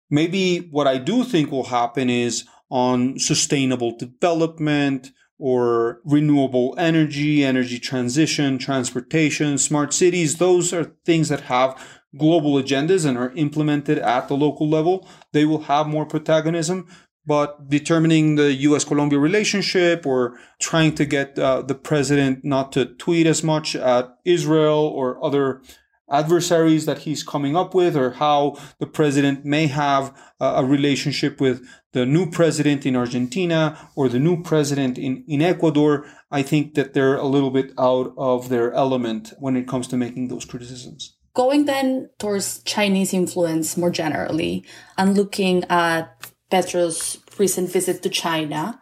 Maybe 0.08 0.68
what 0.70 0.86
I 0.86 0.98
do 0.98 1.24
think 1.24 1.50
will 1.50 1.64
happen 1.64 2.08
is 2.08 2.44
on 2.70 3.18
sustainable 3.18 3.98
development 3.98 5.10
or 5.40 6.00
renewable 6.04 6.74
energy, 6.78 7.42
energy 7.42 7.78
transition, 7.78 8.58
transportation, 8.58 9.58
smart 9.58 9.92
cities. 9.94 10.36
Those 10.36 10.72
are 10.72 10.92
things 11.04 11.30
that 11.30 11.42
have 11.42 11.82
global 12.16 12.54
agendas 12.54 13.06
and 13.06 13.16
are 13.16 13.32
implemented 13.32 13.98
at 13.98 14.28
the 14.28 14.36
local 14.36 14.68
level. 14.68 15.08
They 15.32 15.44
will 15.44 15.62
have 15.62 15.86
more 15.86 16.04
protagonism. 16.04 16.86
But 17.26 17.68
determining 17.68 18.36
the 18.36 18.52
US 18.54 18.84
Colombia 18.84 19.18
relationship 19.18 20.06
or 20.06 20.38
trying 20.58 20.94
to 20.96 21.04
get 21.04 21.38
uh, 21.38 21.62
the 21.62 21.74
president 21.74 22.44
not 22.44 22.72
to 22.72 22.86
tweet 22.86 23.26
as 23.26 23.44
much 23.44 23.76
at 23.76 24.16
Israel 24.24 24.78
or 24.78 25.22
other 25.24 25.62
adversaries 26.10 26.86
that 26.86 26.98
he's 26.98 27.22
coming 27.22 27.56
up 27.56 27.74
with, 27.74 27.96
or 27.96 28.10
how 28.12 28.56
the 28.78 28.86
president 28.86 29.44
may 29.44 29.66
have 29.66 30.14
a 30.40 30.64
relationship 30.64 31.40
with 31.40 31.62
the 31.92 32.06
new 32.06 32.30
president 32.30 32.86
in 32.86 32.96
Argentina 32.96 33.76
or 33.96 34.08
the 34.08 34.18
new 34.18 34.42
president 34.42 34.98
in, 34.98 35.24
in 35.26 35.42
Ecuador, 35.42 36.06
I 36.30 36.42
think 36.42 36.74
that 36.74 36.94
they're 36.94 37.16
a 37.16 37.26
little 37.26 37.50
bit 37.50 37.72
out 37.78 38.14
of 38.16 38.48
their 38.48 38.72
element 38.72 39.32
when 39.38 39.56
it 39.56 39.66
comes 39.66 39.88
to 39.88 39.96
making 39.96 40.28
those 40.28 40.44
criticisms. 40.44 41.16
Going 41.34 41.64
then 41.64 42.10
towards 42.18 42.62
Chinese 42.64 43.14
influence 43.14 43.76
more 43.76 43.90
generally 43.90 44.64
and 44.98 45.16
looking 45.16 45.64
at 45.64 46.30
Petro's 46.50 47.18
recent 47.38 47.70
visit 47.70 48.02
to 48.02 48.08
China, 48.08 48.80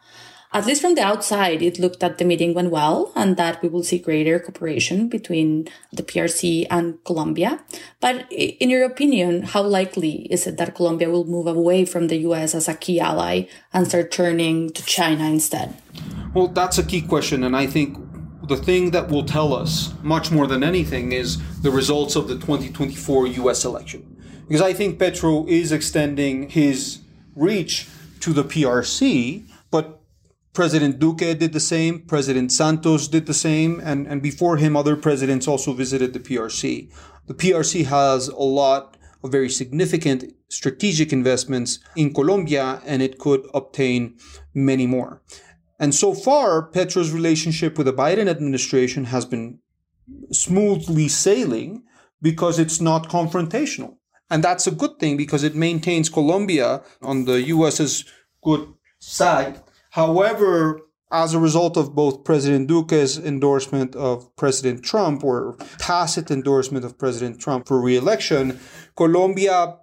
at 0.52 0.66
least 0.66 0.80
from 0.80 0.94
the 0.94 1.02
outside, 1.02 1.60
it 1.62 1.78
looked 1.78 2.00
that 2.00 2.18
the 2.18 2.24
meeting 2.24 2.54
went 2.54 2.70
well 2.70 3.12
and 3.14 3.36
that 3.36 3.62
we 3.62 3.68
will 3.68 3.82
see 3.82 3.98
greater 3.98 4.38
cooperation 4.38 5.08
between 5.08 5.68
the 5.92 6.02
PRC 6.02 6.66
and 6.70 7.02
Colombia. 7.04 7.62
But 8.00 8.30
in 8.32 8.70
your 8.70 8.84
opinion, 8.84 9.42
how 9.42 9.62
likely 9.62 10.26
is 10.32 10.46
it 10.46 10.56
that 10.56 10.74
Colombia 10.74 11.10
will 11.10 11.26
move 11.26 11.46
away 11.46 11.84
from 11.84 12.08
the 12.08 12.16
US 12.28 12.54
as 12.54 12.66
a 12.66 12.74
key 12.74 12.98
ally 12.98 13.42
and 13.72 13.86
start 13.86 14.10
turning 14.10 14.70
to 14.70 14.82
China 14.84 15.24
instead? 15.24 15.76
Well, 16.34 16.48
that's 16.48 16.78
a 16.78 16.84
key 16.84 17.02
question. 17.02 17.44
And 17.44 17.54
I 17.54 17.66
think 17.66 17.98
the 18.48 18.56
thing 18.56 18.92
that 18.92 19.10
will 19.10 19.24
tell 19.24 19.52
us 19.52 19.92
much 20.02 20.30
more 20.30 20.46
than 20.46 20.64
anything 20.64 21.12
is 21.12 21.38
the 21.60 21.70
results 21.70 22.16
of 22.16 22.28
the 22.28 22.34
2024 22.36 23.26
US 23.26 23.64
election. 23.66 24.16
Because 24.48 24.62
I 24.62 24.72
think 24.72 24.98
Petro 24.98 25.46
is 25.46 25.72
extending 25.72 26.48
his 26.48 27.00
reach 27.36 27.86
to 28.20 28.32
the 28.32 28.44
PRC, 28.44 29.46
President 30.58 30.98
Duque 30.98 31.38
did 31.38 31.52
the 31.52 31.60
same, 31.60 32.00
President 32.00 32.50
Santos 32.50 33.06
did 33.06 33.26
the 33.26 33.32
same, 33.48 33.80
and, 33.84 34.08
and 34.08 34.20
before 34.20 34.56
him, 34.56 34.76
other 34.76 34.96
presidents 34.96 35.46
also 35.46 35.72
visited 35.72 36.12
the 36.12 36.18
PRC. 36.18 36.92
The 37.28 37.34
PRC 37.34 37.84
has 37.84 38.26
a 38.26 38.42
lot 38.42 38.96
of 39.22 39.30
very 39.30 39.50
significant 39.50 40.24
strategic 40.48 41.12
investments 41.12 41.78
in 41.94 42.12
Colombia, 42.12 42.82
and 42.84 43.02
it 43.02 43.20
could 43.20 43.46
obtain 43.54 44.16
many 44.52 44.84
more. 44.84 45.22
And 45.78 45.94
so 45.94 46.12
far, 46.12 46.66
Petro's 46.66 47.12
relationship 47.12 47.78
with 47.78 47.86
the 47.86 47.92
Biden 47.92 48.26
administration 48.28 49.04
has 49.04 49.24
been 49.24 49.60
smoothly 50.32 51.06
sailing 51.06 51.84
because 52.20 52.58
it's 52.58 52.80
not 52.80 53.08
confrontational. 53.08 53.98
And 54.28 54.42
that's 54.42 54.66
a 54.66 54.72
good 54.72 54.98
thing 54.98 55.16
because 55.16 55.44
it 55.44 55.54
maintains 55.54 56.08
Colombia 56.08 56.82
on 57.00 57.26
the 57.26 57.42
US's 57.42 58.04
good 58.42 58.66
side 58.98 59.62
However, 59.98 60.82
as 61.10 61.34
a 61.34 61.40
result 61.40 61.76
of 61.76 61.92
both 61.92 62.22
President 62.22 62.68
Duque's 62.68 63.18
endorsement 63.18 63.96
of 63.96 64.14
President 64.36 64.84
Trump 64.84 65.24
or 65.24 65.56
tacit 65.78 66.30
endorsement 66.30 66.84
of 66.84 66.96
President 66.96 67.40
Trump 67.40 67.66
for 67.66 67.80
re-election, 67.80 68.60
Colombia 68.94 69.76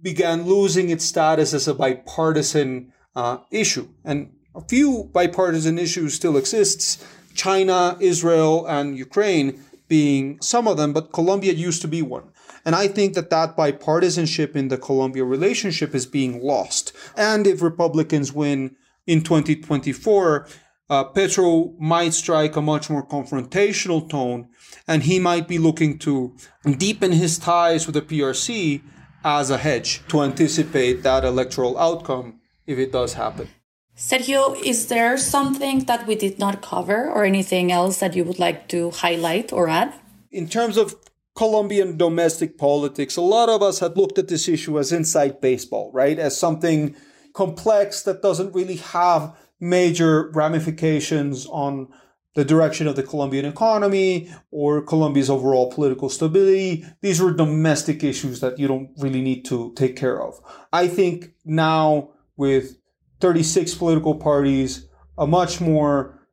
began 0.00 0.44
losing 0.44 0.90
its 0.90 1.04
status 1.04 1.52
as 1.52 1.66
a 1.66 1.74
bipartisan 1.74 2.92
uh, 3.16 3.38
issue. 3.50 3.88
And 4.04 4.36
a 4.54 4.60
few 4.60 5.10
bipartisan 5.12 5.80
issues 5.80 6.14
still 6.14 6.36
exists, 6.36 7.04
China, 7.34 7.96
Israel, 7.98 8.66
and 8.66 8.96
Ukraine 8.96 9.64
being 9.88 10.40
some 10.40 10.68
of 10.68 10.76
them, 10.76 10.92
but 10.92 11.12
Colombia 11.12 11.52
used 11.52 11.82
to 11.82 11.88
be 11.88 12.02
one. 12.02 12.30
And 12.64 12.76
I 12.76 12.86
think 12.86 13.14
that 13.14 13.30
that 13.30 13.56
bipartisanship 13.56 14.54
in 14.54 14.68
the 14.68 14.78
Colombia 14.78 15.24
relationship 15.24 15.92
is 15.92 16.06
being 16.06 16.40
lost. 16.40 16.92
And 17.16 17.48
if 17.48 17.62
Republicans 17.62 18.32
win 18.32 18.76
in 19.06 19.22
2024, 19.22 20.48
uh, 20.88 21.04
Petro 21.04 21.74
might 21.78 22.14
strike 22.14 22.56
a 22.56 22.62
much 22.62 22.88
more 22.88 23.06
confrontational 23.06 24.08
tone, 24.08 24.48
and 24.86 25.02
he 25.02 25.18
might 25.18 25.48
be 25.48 25.58
looking 25.58 25.98
to 25.98 26.36
deepen 26.78 27.12
his 27.12 27.38
ties 27.38 27.86
with 27.86 27.94
the 27.94 28.02
PRC 28.02 28.82
as 29.24 29.50
a 29.50 29.58
hedge 29.58 30.06
to 30.08 30.22
anticipate 30.22 31.02
that 31.02 31.24
electoral 31.24 31.76
outcome 31.78 32.40
if 32.66 32.78
it 32.78 32.92
does 32.92 33.14
happen. 33.14 33.48
Sergio, 33.96 34.54
is 34.62 34.88
there 34.88 35.16
something 35.16 35.84
that 35.84 36.06
we 36.06 36.14
did 36.14 36.38
not 36.38 36.60
cover 36.60 37.10
or 37.10 37.24
anything 37.24 37.72
else 37.72 37.98
that 37.98 38.14
you 38.14 38.24
would 38.24 38.38
like 38.38 38.68
to 38.68 38.90
highlight 38.90 39.52
or 39.52 39.68
add? 39.68 39.94
In 40.30 40.48
terms 40.48 40.76
of 40.76 40.94
Colombian 41.34 41.96
domestic 41.96 42.58
politics, 42.58 43.16
a 43.16 43.22
lot 43.22 43.48
of 43.48 43.62
us 43.62 43.80
had 43.80 43.96
looked 43.96 44.18
at 44.18 44.28
this 44.28 44.48
issue 44.48 44.78
as 44.78 44.92
inside 44.92 45.40
baseball, 45.40 45.90
right? 45.92 46.18
As 46.18 46.38
something 46.38 46.94
complex 47.36 48.02
that 48.02 48.22
doesn't 48.22 48.54
really 48.54 48.76
have 48.76 49.36
major 49.60 50.30
ramifications 50.30 51.46
on 51.46 51.88
the 52.34 52.44
direction 52.44 52.86
of 52.86 52.96
the 52.96 53.02
Colombian 53.02 53.44
economy 53.44 54.30
or 54.50 54.82
Colombia's 54.82 55.30
overall 55.30 55.70
political 55.70 56.08
stability. 56.08 56.84
These 57.02 57.20
are 57.20 57.30
domestic 57.30 58.02
issues 58.02 58.40
that 58.40 58.58
you 58.58 58.66
don't 58.66 58.90
really 58.98 59.20
need 59.20 59.44
to 59.46 59.72
take 59.74 59.96
care 59.96 60.22
of. 60.22 60.40
I 60.72 60.88
think 60.88 61.34
now 61.44 62.10
with 62.36 62.76
36 63.20 63.74
political 63.74 64.14
parties, 64.14 64.88
a 65.18 65.26
much 65.26 65.60
more 65.60 66.28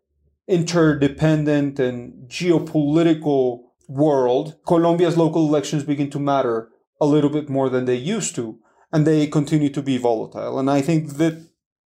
interdependent 0.47 1.79
and 1.79 2.29
geopolitical 2.29 3.63
world, 3.89 4.55
Colombia's 4.65 5.17
local 5.17 5.47
elections 5.47 5.83
begin 5.83 6.09
to 6.11 6.19
matter 6.19 6.69
a 6.99 7.05
little 7.05 7.29
bit 7.29 7.49
more 7.49 7.69
than 7.69 7.85
they 7.85 7.95
used 7.95 8.35
to 8.35 8.59
and 8.93 9.05
they 9.05 9.27
continue 9.27 9.69
to 9.69 9.81
be 9.81 9.97
volatile. 9.97 10.59
And 10.59 10.69
I 10.69 10.81
think 10.81 11.17
that 11.17 11.45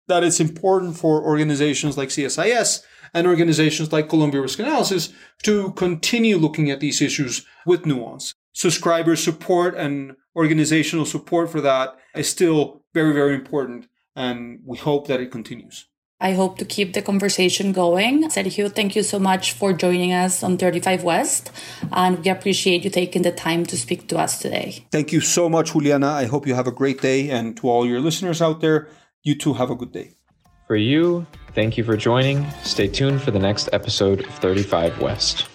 that 0.08 0.24
it's 0.24 0.40
important 0.40 0.96
for 0.96 1.22
organizations 1.22 1.96
like 1.96 2.08
CSIS 2.08 2.82
and 3.14 3.26
organizations 3.26 3.92
like 3.92 4.08
Colombia 4.08 4.40
Risk 4.40 4.58
Analysis 4.58 5.12
to 5.42 5.72
continue 5.72 6.38
looking 6.38 6.70
at 6.70 6.80
these 6.80 7.02
issues 7.02 7.46
with 7.66 7.86
nuance. 7.86 8.34
Subscriber 8.54 9.16
support 9.16 9.76
and 9.76 10.16
organizational 10.34 11.04
support 11.04 11.50
for 11.50 11.60
that 11.60 11.96
is 12.14 12.28
still 12.28 12.82
very, 12.94 13.12
very 13.12 13.34
important. 13.34 13.86
And 14.16 14.60
we 14.64 14.78
hope 14.78 15.06
that 15.08 15.20
it 15.20 15.30
continues. 15.30 15.87
I 16.20 16.32
hope 16.32 16.58
to 16.58 16.64
keep 16.64 16.94
the 16.94 17.02
conversation 17.02 17.72
going. 17.72 18.24
Sergio, 18.24 18.74
thank 18.74 18.96
you 18.96 19.04
so 19.04 19.20
much 19.20 19.52
for 19.52 19.72
joining 19.72 20.12
us 20.12 20.42
on 20.42 20.58
35 20.58 21.04
West, 21.04 21.52
and 21.92 22.24
we 22.24 22.30
appreciate 22.30 22.82
you 22.82 22.90
taking 22.90 23.22
the 23.22 23.30
time 23.30 23.64
to 23.66 23.76
speak 23.76 24.08
to 24.08 24.18
us 24.18 24.40
today. 24.40 24.84
Thank 24.90 25.12
you 25.12 25.20
so 25.20 25.48
much, 25.48 25.72
Juliana. 25.72 26.08
I 26.08 26.24
hope 26.24 26.46
you 26.46 26.54
have 26.54 26.66
a 26.66 26.72
great 26.72 27.00
day, 27.00 27.30
and 27.30 27.56
to 27.58 27.68
all 27.68 27.86
your 27.86 28.00
listeners 28.00 28.42
out 28.42 28.60
there, 28.60 28.88
you 29.22 29.36
too 29.36 29.54
have 29.54 29.70
a 29.70 29.76
good 29.76 29.92
day. 29.92 30.14
For 30.66 30.76
you, 30.76 31.26
thank 31.54 31.78
you 31.78 31.84
for 31.84 31.96
joining. 31.96 32.44
Stay 32.62 32.88
tuned 32.88 33.22
for 33.22 33.30
the 33.30 33.38
next 33.38 33.68
episode 33.72 34.26
of 34.26 34.34
35 34.34 35.00
West. 35.00 35.48